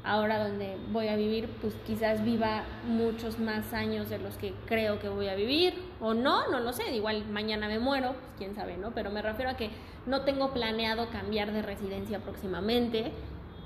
ahora 0.05 0.47
donde 0.47 0.77
voy 0.91 1.07
a 1.07 1.15
vivir, 1.15 1.49
pues 1.61 1.73
quizás 1.85 2.23
viva 2.23 2.63
muchos 2.87 3.39
más 3.39 3.73
años 3.73 4.09
de 4.09 4.19
los 4.19 4.35
que 4.35 4.53
creo 4.65 4.99
que 4.99 5.09
voy 5.09 5.27
a 5.27 5.35
vivir, 5.35 5.73
o 5.99 6.13
no, 6.13 6.47
no 6.49 6.59
lo 6.59 6.73
sé, 6.73 6.95
igual 6.95 7.25
mañana 7.25 7.67
me 7.67 7.79
muero, 7.79 8.13
pues 8.13 8.33
quién 8.37 8.55
sabe, 8.55 8.77
¿no? 8.77 8.91
Pero 8.91 9.09
me 9.09 9.21
refiero 9.21 9.51
a 9.51 9.57
que 9.57 9.71
no 10.05 10.21
tengo 10.21 10.53
planeado 10.53 11.09
cambiar 11.09 11.51
de 11.51 11.61
residencia 11.61 12.19
próximamente. 12.19 13.11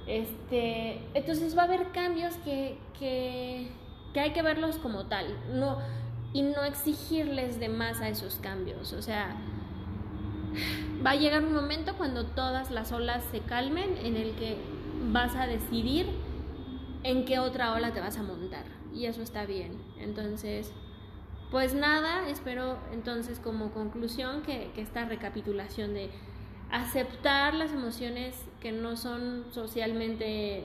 Este, 0.07 1.01
entonces 1.13 1.57
va 1.57 1.63
a 1.63 1.65
haber 1.65 1.91
cambios 1.91 2.35
que, 2.37 2.77
que, 2.97 3.69
que 4.13 4.19
hay 4.19 4.31
que 4.31 4.41
verlos 4.41 4.77
como 4.77 5.05
tal, 5.05 5.27
no, 5.53 5.77
y 6.33 6.41
no 6.41 6.63
exigirles 6.63 7.59
de 7.59 7.69
más 7.69 8.01
a 8.01 8.09
esos 8.09 8.35
cambios, 8.35 8.93
o 8.93 9.01
sea, 9.01 9.35
va 11.05 11.11
a 11.11 11.15
llegar 11.15 11.43
un 11.43 11.53
momento 11.53 11.95
cuando 11.95 12.25
todas 12.25 12.71
las 12.71 12.91
olas 12.91 13.23
se 13.31 13.41
calmen 13.41 13.97
en 13.97 14.15
el 14.15 14.31
que 14.35 14.57
vas 15.11 15.35
a 15.35 15.45
decidir 15.45 16.07
en 17.03 17.25
qué 17.25 17.39
otra 17.39 17.73
ola 17.73 17.93
te 17.93 17.99
vas 17.99 18.17
a 18.17 18.23
montar. 18.23 18.65
Y 18.93 19.05
eso 19.05 19.21
está 19.21 19.45
bien. 19.45 19.73
Entonces, 19.99 20.71
pues 21.51 21.73
nada, 21.73 22.29
espero 22.29 22.77
entonces 22.91 23.39
como 23.39 23.71
conclusión 23.71 24.43
que, 24.43 24.71
esta 24.77 25.05
recapitulación 25.05 25.93
de 25.93 26.09
aceptar 26.71 27.55
las 27.55 27.71
emociones 27.71 28.35
que 28.59 28.71
no 28.71 28.95
son 28.95 29.45
socialmente 29.51 30.63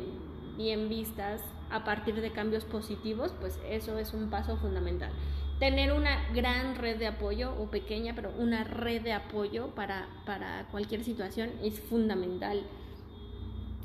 bien 0.58 0.88
vistas 0.88 1.40
a 1.70 1.84
partir 1.84 2.20
de 2.20 2.30
cambios 2.30 2.64
positivos, 2.64 3.34
pues 3.40 3.58
eso 3.68 3.98
es 3.98 4.12
un 4.12 4.28
paso 4.28 4.56
fundamental. 4.58 5.10
Tener 5.58 5.92
una 5.92 6.28
gran 6.34 6.74
red 6.74 6.98
de 6.98 7.06
apoyo, 7.06 7.54
o 7.58 7.70
pequeña, 7.70 8.14
pero 8.14 8.30
una 8.38 8.64
red 8.64 9.02
de 9.02 9.12
apoyo 9.12 9.68
para, 9.74 10.08
para 10.26 10.66
cualquier 10.70 11.02
situación 11.02 11.50
es 11.62 11.80
fundamental. 11.80 12.62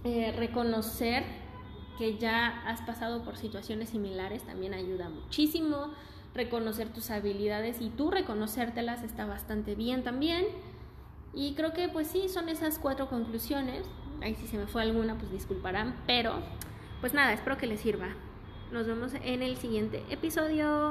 Eh, 0.04 0.34
reconocer 0.36 1.24
que 2.00 2.18
ya 2.18 2.64
has 2.66 2.82
pasado 2.82 3.24
por 3.24 3.36
situaciones 3.36 3.90
similares 3.90 4.44
también 4.44 4.74
ayuda 4.74 5.10
muchísimo. 5.10 5.92
Reconocer 6.34 6.94
tus 6.94 7.12
habilidades 7.12 7.82
y 7.82 7.90
tú 7.90 8.10
reconocértelas 8.10 9.04
está 9.04 9.26
bastante 9.26 9.76
bien 9.76 10.04
también. 10.04 10.46
Y 11.34 11.56
creo 11.56 11.74
que 11.74 11.90
pues 11.90 12.08
sí, 12.08 12.30
son 12.30 12.48
esas 12.48 12.80
cuatro 12.80 13.10
conclusiones. 13.10 13.86
Ahí 14.22 14.34
si 14.36 14.48
se 14.48 14.58
me 14.58 14.66
fue 14.66 14.82
alguna, 14.82 15.18
pues 15.18 15.30
disculparán. 15.30 15.94
Pero 16.08 16.40
pues 17.02 17.14
nada, 17.14 17.34
espero 17.34 17.58
que 17.58 17.68
les 17.68 17.82
sirva. 17.82 18.08
Nos 18.72 18.88
vemos 18.88 19.12
en 19.22 19.44
el 19.44 19.58
siguiente 19.58 20.04
episodio. 20.10 20.88